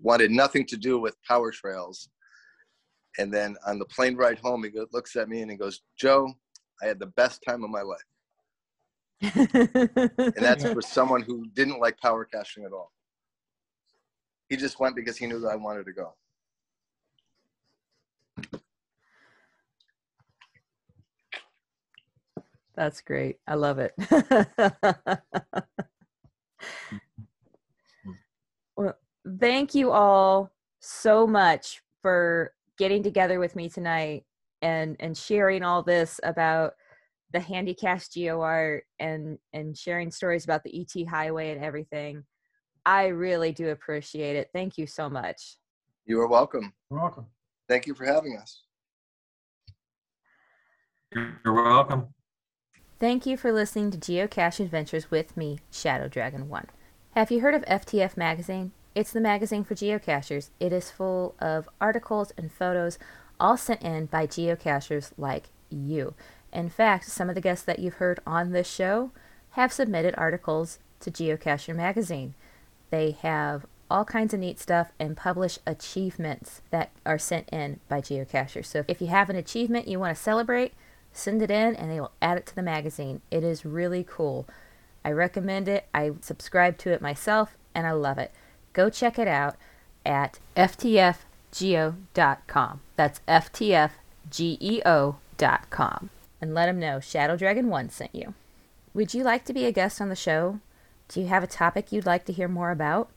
wanted 0.03 0.31
nothing 0.31 0.67
to 0.67 0.77
do 0.77 0.99
with 0.99 1.17
power 1.27 1.51
trails. 1.51 2.11
And 3.19 3.33
then 3.33 3.57
on 3.67 3.79
the 3.79 3.85
plane 3.85 4.17
ride 4.17 4.39
home, 4.39 4.65
he 4.65 4.71
looks 4.93 5.17
at 5.17 5.29
me 5.29 5.43
and 5.43 5.51
he 5.51 5.57
goes, 5.57 5.83
"Joe, 5.97 6.33
I 6.83 6.87
had 6.87 6.99
the 6.99 7.07
best 7.07 7.43
time 7.47 7.63
of 7.63 7.71
my 7.71 7.83
life." 7.83 8.05
and 9.23 10.45
that's 10.45 10.65
for 10.73 10.83
someone 10.83 11.23
who 11.23 11.47
didn't 11.55 11.81
like 11.81 11.99
power 11.99 12.25
caching 12.25 12.65
at 12.65 12.73
all. 12.73 12.93
He 14.49 14.57
just 14.57 14.81
went 14.81 14.97
because 14.97 15.17
he 15.17 15.27
knew 15.27 15.41
that 15.41 15.49
I 15.49 15.57
wanted 15.57 15.87
to 15.87 15.93
go. 15.93 16.15
That's 22.77 23.01
great. 23.01 23.39
I 23.47 23.55
love 23.55 23.79
it. 23.79 23.95
well, 28.77 28.97
thank 29.39 29.77
you 29.77 29.93
all 29.93 30.51
so 30.81 31.25
much 31.27 31.83
for 32.03 32.53
getting 32.79 33.03
together 33.03 33.39
with 33.39 33.57
me 33.57 33.69
tonight 33.69 34.25
and 34.63 34.97
and 35.01 35.17
sharing 35.17 35.63
all 35.63 35.83
this 35.83 36.21
about 36.23 36.73
the 37.33 37.41
Handy 37.41 37.75
Cache 37.75 38.09
Geo 38.09 38.41
Art 38.41 38.85
and 38.99 39.39
and 39.53 39.77
sharing 39.77 40.11
stories 40.11 40.45
about 40.45 40.63
the 40.65 40.81
ET 40.81 41.09
Highway 41.09 41.53
and 41.53 41.65
everything. 41.65 42.25
I 42.87 43.07
really 43.07 43.53
do 43.53 43.71
appreciate 43.71 44.37
it. 44.37 44.51
Thank 44.53 44.79
you 44.79 44.87
so 44.87 45.09
much. 45.09 45.57
You 46.07 46.21
are 46.21 46.29
welcome. 46.29 46.73
You're 46.91 47.01
welcome. 47.01 47.27
Thank 47.69 47.87
you 47.87 47.95
for 47.95 48.05
having 48.05 48.37
us. 48.37 48.63
You're 51.15 51.55
welcome. 51.55 52.09
Thank 53.01 53.27
you 53.27 53.37
for 53.37 53.53
listening 53.53 53.91
to 53.91 53.99
Geocache 53.99 54.61
Adventures 54.61 55.11
with 55.11 55.37
me, 55.37 55.59
Shadow 55.71 56.09
Dragon 56.09 56.49
1. 56.49 56.67
Have 57.13 57.31
you 57.31 57.41
heard 57.41 57.55
of 57.55 57.65
FTF 57.65 58.17
Magazine? 58.17 58.73
It's 58.95 59.13
the 59.13 59.21
magazine 59.21 59.65
for 59.65 59.75
geocachers. 59.75 60.51
It 60.61 60.73
is 60.73 60.91
full 60.91 61.35
of 61.41 61.69
articles 61.81 62.33
and 62.39 62.53
photos, 62.53 62.99
all 63.41 63.57
sent 63.57 63.83
in 63.83 64.07
by 64.07 64.27
geocachers 64.27 65.13
like 65.17 65.49
you. 65.69 66.15
In 66.53 66.69
fact, 66.69 67.11
some 67.11 67.29
of 67.29 67.35
the 67.35 67.41
guests 67.41 67.65
that 67.65 67.81
you've 67.81 67.95
heard 67.95 68.21
on 68.25 68.53
this 68.53 68.71
show 68.71 69.11
have 69.51 69.73
submitted 69.73 70.15
articles 70.17 70.79
to 71.01 71.11
Geocacher 71.11 71.75
Magazine. 71.75 72.35
They 72.91 73.13
have 73.23 73.67
all 73.91 74.05
kinds 74.05 74.33
of 74.33 74.41
neat 74.41 74.61
stuff 74.61 74.93
and 74.99 75.17
publish 75.17 75.59
achievements 75.67 76.63
that 76.71 76.91
are 77.05 77.19
sent 77.19 77.49
in 77.51 77.81
by 77.89 78.01
geocachers. 78.01 78.67
So 78.67 78.85
if 78.89 79.01
you 79.01 79.09
have 79.09 79.29
an 79.29 79.37
achievement 79.37 79.89
you 79.89 79.99
want 79.99 80.17
to 80.17 80.23
celebrate, 80.23 80.75
send 81.13 81.43
it 81.43 81.51
in 81.51 81.75
and 81.77 81.91
they 81.91 82.01
will 82.01 82.13
add 82.23 82.39
it 82.39 82.47
to 82.47 82.55
the 82.55 82.63
magazine. 82.63 83.21
It 83.31 83.45
is 83.45 83.65
really 83.65 84.05
cool. 84.09 84.49
I 85.05 85.11
recommend 85.11 85.69
it. 85.69 85.87
I 85.93 86.13
subscribe 86.21 86.79
to 86.79 86.91
it 86.91 87.03
myself 87.03 87.59
and 87.75 87.87
I 87.87 87.93
love 87.93 88.19
it. 88.19 88.33
Go 88.75 88.91
check 88.91 89.19
it 89.19 89.27
out 89.27 89.57
at 90.05 90.39
ftfgeo.com. 90.55 91.21
That's 92.97 93.21
ftfgeo.com. 93.27 93.91
And 96.41 96.53
let 96.53 96.67
them 96.67 96.79
know 96.79 97.01
Shadow 97.01 97.37
Dragon 97.39 97.69
1 97.69 97.89
sent 97.89 98.15
you. 98.15 98.35
Would 98.93 99.15
you 99.15 99.25
like 99.25 99.47
to 99.47 99.55
be 99.55 99.65
a 99.65 99.73
guest 99.73 100.01
on 100.03 100.11
the 100.11 100.15
show? 100.15 100.61
Do 101.09 101.21
you 101.21 101.29
have 101.29 101.43
a 101.43 101.49
topic 101.49 101.91
you'd 101.91 102.05
like 102.05 102.27
to 102.27 102.33
hear 102.33 102.49
more 102.49 102.71
about? 102.71 103.09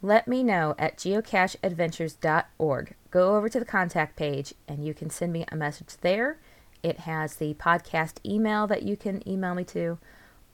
Let 0.00 0.28
me 0.28 0.44
know 0.44 0.76
at 0.78 0.96
geocacheadventures.org. 0.96 2.94
Go 3.10 3.36
over 3.36 3.48
to 3.48 3.58
the 3.58 3.64
contact 3.64 4.14
page 4.16 4.54
and 4.68 4.86
you 4.86 4.94
can 4.94 5.10
send 5.10 5.32
me 5.32 5.44
a 5.50 5.56
message 5.56 5.96
there. 6.02 6.38
It 6.82 7.00
has 7.00 7.36
the 7.36 7.54
podcast 7.54 8.24
email 8.24 8.68
that 8.68 8.84
you 8.84 8.96
can 8.96 9.28
email 9.28 9.54
me 9.54 9.64
to, 9.64 9.98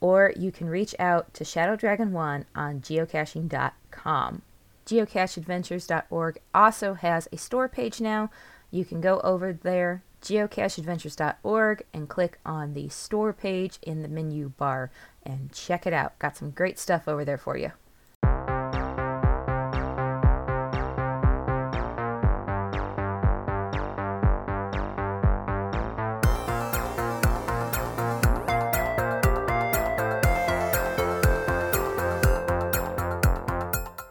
or 0.01 0.33
you 0.35 0.51
can 0.51 0.67
reach 0.67 0.95
out 0.99 1.33
to 1.33 1.43
Shadow 1.43 1.75
Dragon 1.75 2.11
1 2.11 2.45
on 2.55 2.81
geocaching.com. 2.81 4.41
Geocacheadventures.org 4.85 6.39
also 6.53 6.93
has 6.93 7.27
a 7.31 7.37
store 7.37 7.67
page 7.67 7.99
now. 7.99 8.29
You 8.71 8.85
can 8.85 9.01
go 9.01 9.19
over 9.21 9.51
there, 9.53 10.03
geocacheadventures.org, 10.21 11.83
and 11.93 12.09
click 12.09 12.39
on 12.45 12.73
the 12.73 12.89
store 12.89 13.33
page 13.33 13.79
in 13.81 14.01
the 14.01 14.07
menu 14.07 14.49
bar 14.49 14.91
and 15.23 15.51
check 15.51 15.87
it 15.87 15.93
out. 15.93 16.17
Got 16.19 16.37
some 16.37 16.51
great 16.51 16.77
stuff 16.77 17.07
over 17.07 17.25
there 17.25 17.37
for 17.37 17.57
you. 17.57 17.71